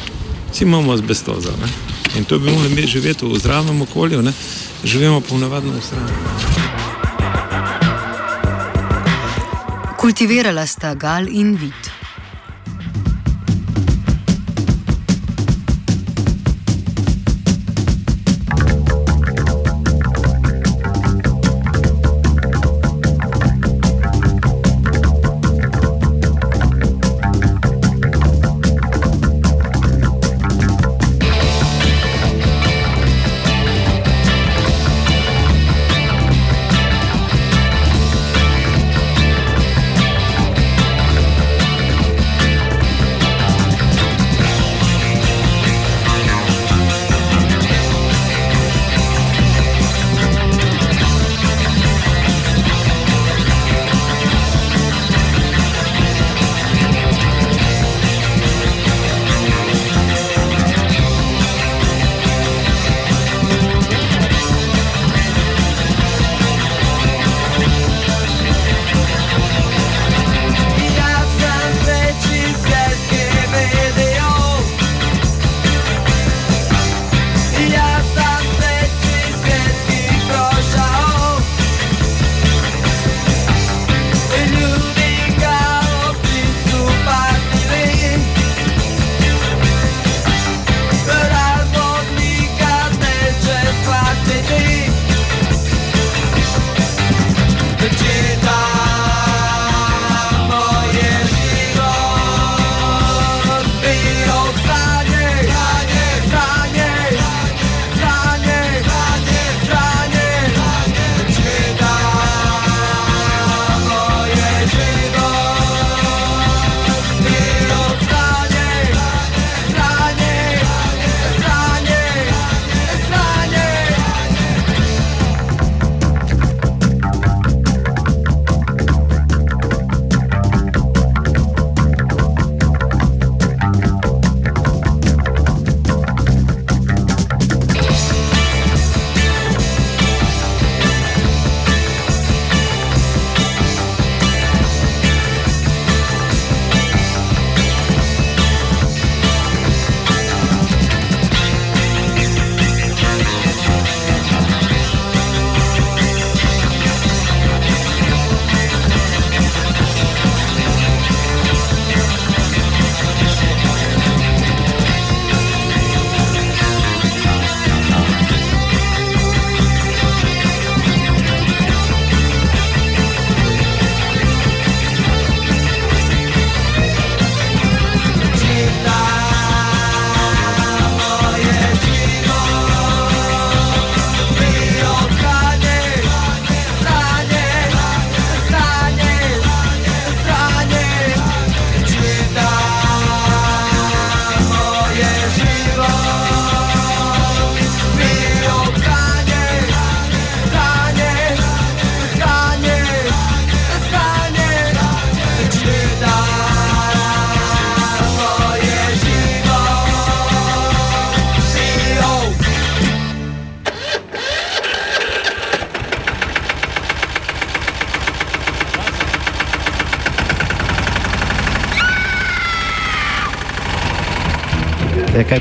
Vsi 0.51 0.63
imamo 0.63 0.91
azbestoza. 0.91 1.53
Ne? 1.61 1.69
In 2.19 2.25
to 2.27 2.39
bi 2.39 2.51
morali 2.51 2.75
mi 2.75 2.87
živeti 2.87 3.25
v 3.25 3.39
zdravem 3.39 3.81
okolju, 3.81 4.21
ne? 4.21 4.33
živimo 4.83 5.21
pa 5.21 5.35
v 5.35 5.39
navadnem 5.39 5.77
ustranju. 5.79 6.13
Kultivirala 9.99 10.67
sta 10.67 10.95
gal 10.95 11.31
in 11.31 11.55
vid. 11.55 11.98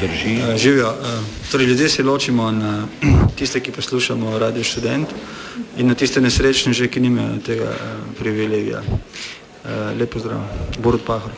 Drži. 0.00 0.36
Uh, 0.36 0.56
živijo. 0.56 0.88
Uh, 0.88 1.50
torej, 1.50 1.66
ljudje 1.66 1.88
se 1.88 2.02
ločimo 2.02 2.50
na 2.50 2.86
tiste, 3.38 3.60
ki 3.60 3.72
poslušamo 3.72 4.38
radio 4.38 4.64
študent 4.64 5.08
in 5.76 5.86
na 5.86 5.94
tiste 5.94 6.20
nesrečne, 6.20 6.72
že, 6.72 6.88
ki 6.88 7.00
nimajo 7.00 7.38
tega 7.46 7.70
uh, 7.70 8.14
privilegija. 8.18 8.82
Lep 9.98 10.12
pozdrav, 10.14 10.40
Borod 10.80 11.02
Pahor. 11.04 11.30